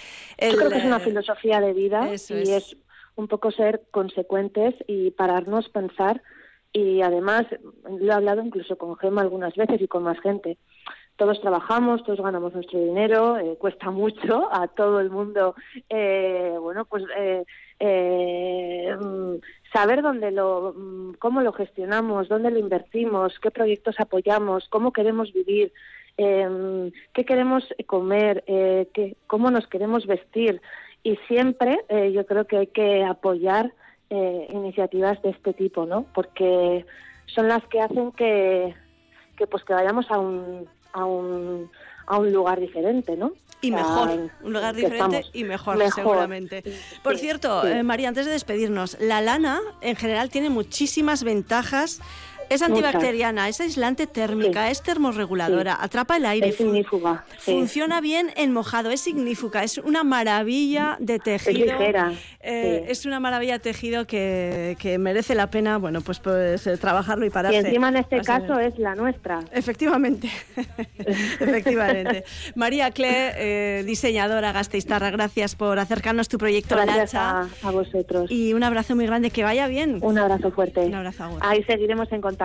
Yo 0.40 0.56
creo 0.56 0.70
que 0.70 0.78
es 0.78 0.84
una 0.86 0.96
eh, 0.96 1.04
filosofía 1.04 1.60
de 1.60 1.74
vida 1.74 2.08
y 2.08 2.50
es 2.50 2.76
un 3.16 3.28
poco 3.28 3.50
ser 3.50 3.82
consecuentes 3.90 4.74
y 4.86 5.10
pararnos, 5.10 5.68
pensar 5.68 6.22
y 6.72 7.02
además 7.02 7.46
lo 7.88 8.06
he 8.06 8.12
hablado 8.12 8.42
incluso 8.42 8.76
con 8.76 8.96
Gema 8.96 9.22
algunas 9.22 9.54
veces 9.54 9.80
y 9.80 9.88
con 9.88 10.04
más 10.04 10.20
gente. 10.20 10.58
Todos 11.16 11.40
trabajamos, 11.40 12.02
todos 12.04 12.22
ganamos 12.22 12.54
nuestro 12.54 12.80
dinero, 12.80 13.36
eh, 13.36 13.56
cuesta 13.58 13.90
mucho 13.90 14.48
a 14.52 14.68
todo 14.68 15.00
el 15.00 15.10
mundo, 15.10 15.54
eh, 15.88 16.56
bueno, 16.60 16.84
pues 16.84 17.04
eh, 17.16 17.44
eh, 17.78 18.96
saber 19.72 20.02
dónde 20.02 20.30
lo, 20.30 20.74
cómo 21.18 21.40
lo 21.42 21.52
gestionamos, 21.52 22.28
dónde 22.28 22.50
lo 22.50 22.58
invertimos, 22.58 23.38
qué 23.40 23.50
proyectos 23.50 23.96
apoyamos, 23.98 24.68
cómo 24.68 24.92
queremos 24.92 25.32
vivir, 25.32 25.72
em, 26.16 26.92
qué 27.12 27.24
queremos 27.24 27.64
comer, 27.86 28.44
qué, 28.46 29.16
cómo 29.26 29.50
nos 29.50 29.66
queremos 29.66 30.06
vestir. 30.06 30.60
Y 31.02 31.16
siempre 31.28 31.78
yo 32.12 32.26
creo 32.26 32.46
que 32.46 32.58
hay 32.58 32.66
que 32.66 33.04
apoyar 33.04 33.72
eh, 34.10 34.48
iniciativas 34.50 35.22
de 35.22 35.30
este 35.30 35.52
tipo, 35.52 35.86
¿no? 35.86 36.04
Porque 36.14 36.84
son 37.26 37.48
las 37.48 37.64
que 37.66 37.80
hacen 37.80 38.12
que, 38.12 38.74
que 39.36 39.46
pues 39.46 39.64
que 39.64 39.72
vayamos 39.72 40.10
a 40.10 40.18
un, 40.18 40.68
a 40.92 41.04
un, 41.04 41.70
a 42.06 42.18
un 42.18 42.32
lugar 42.32 42.60
diferente, 42.60 43.16
¿no? 43.16 43.32
Y 43.62 43.70
mejor, 43.70 44.30
un 44.42 44.52
lugar 44.52 44.74
diferente 44.74 45.24
y 45.34 45.44
mejor, 45.44 45.78
seguramente. 45.94 46.64
Por 47.02 47.18
cierto, 47.18 47.66
eh, 47.66 47.82
María, 47.82 48.08
antes 48.08 48.24
de 48.24 48.32
despedirnos, 48.32 48.96
la 49.00 49.20
lana 49.20 49.60
en 49.82 49.96
general 49.96 50.30
tiene 50.30 50.48
muchísimas 50.48 51.24
ventajas 51.24 52.00
es 52.50 52.62
antibacteriana, 52.62 53.48
es 53.48 53.60
aislante 53.60 54.08
térmica, 54.08 54.70
es 54.70 54.82
termorreguladora, 54.82 55.78
atrapa 55.80 56.16
el 56.16 56.26
aire. 56.26 56.48
Es 56.48 56.60
ignífuga. 56.60 57.24
Funciona 57.38 58.00
bien 58.00 58.32
en 58.36 58.52
mojado, 58.52 58.90
es 58.90 59.06
ignífuga, 59.06 59.62
es 59.62 59.78
una 59.78 60.02
maravilla 60.02 60.96
de 60.98 61.20
tejido. 61.20 61.50
Es 61.52 61.78
ligera. 61.78 62.12
Eh, 62.40 62.86
es 62.88 63.06
una 63.06 63.20
maravilla 63.20 63.52
de 63.54 63.58
tejido 63.60 64.04
que, 64.04 64.96
merece 64.98 65.36
la 65.36 65.48
pena, 65.48 65.78
bueno, 65.78 66.00
pues, 66.00 66.18
pues 66.18 66.66
eh, 66.66 66.76
trabajarlo 66.76 67.24
y 67.24 67.30
pararse. 67.30 67.56
Y 67.56 67.60
encima 67.60 67.88
en 67.90 67.98
este 67.98 68.20
caso 68.22 68.58
es 68.58 68.76
la 68.80 68.96
nuestra. 68.96 69.38
Efectivamente, 69.52 70.28
efectivamente. 70.98 72.24
María 72.56 72.90
Cle, 72.90 73.32
eh, 73.36 73.84
diseñadora 73.84 74.50
gasteiztarra, 74.50 75.10
gracias 75.10 75.54
por 75.54 75.78
acercarnos 75.78 76.28
tu 76.28 76.36
proyecto 76.36 76.74
Gracias 76.74 77.14
a, 77.14 77.48
a, 77.62 77.70
vosotros. 77.70 78.28
Y 78.28 78.54
un 78.54 78.64
abrazo 78.64 78.96
muy 78.96 79.06
grande, 79.06 79.30
que 79.30 79.44
vaya 79.44 79.68
bien. 79.68 79.98
Un 80.02 80.18
abrazo 80.18 80.50
fuerte. 80.50 80.80
Un 80.80 80.94
abrazo. 80.94 81.38
Ahí 81.40 81.62
seguiremos 81.62 82.10
en 82.10 82.20
contacto. 82.20 82.39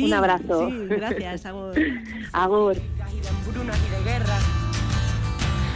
Un 0.00 0.12
abrazo. 0.14 0.68
Sí, 0.68 0.86
gracias, 0.88 1.46
Agur. 1.46 1.74
agur. 2.32 2.76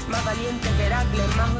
Más 0.08 0.24
valiente 0.24 0.68
que 0.76 0.84
Heracles, 0.84 1.36
más 1.36 1.54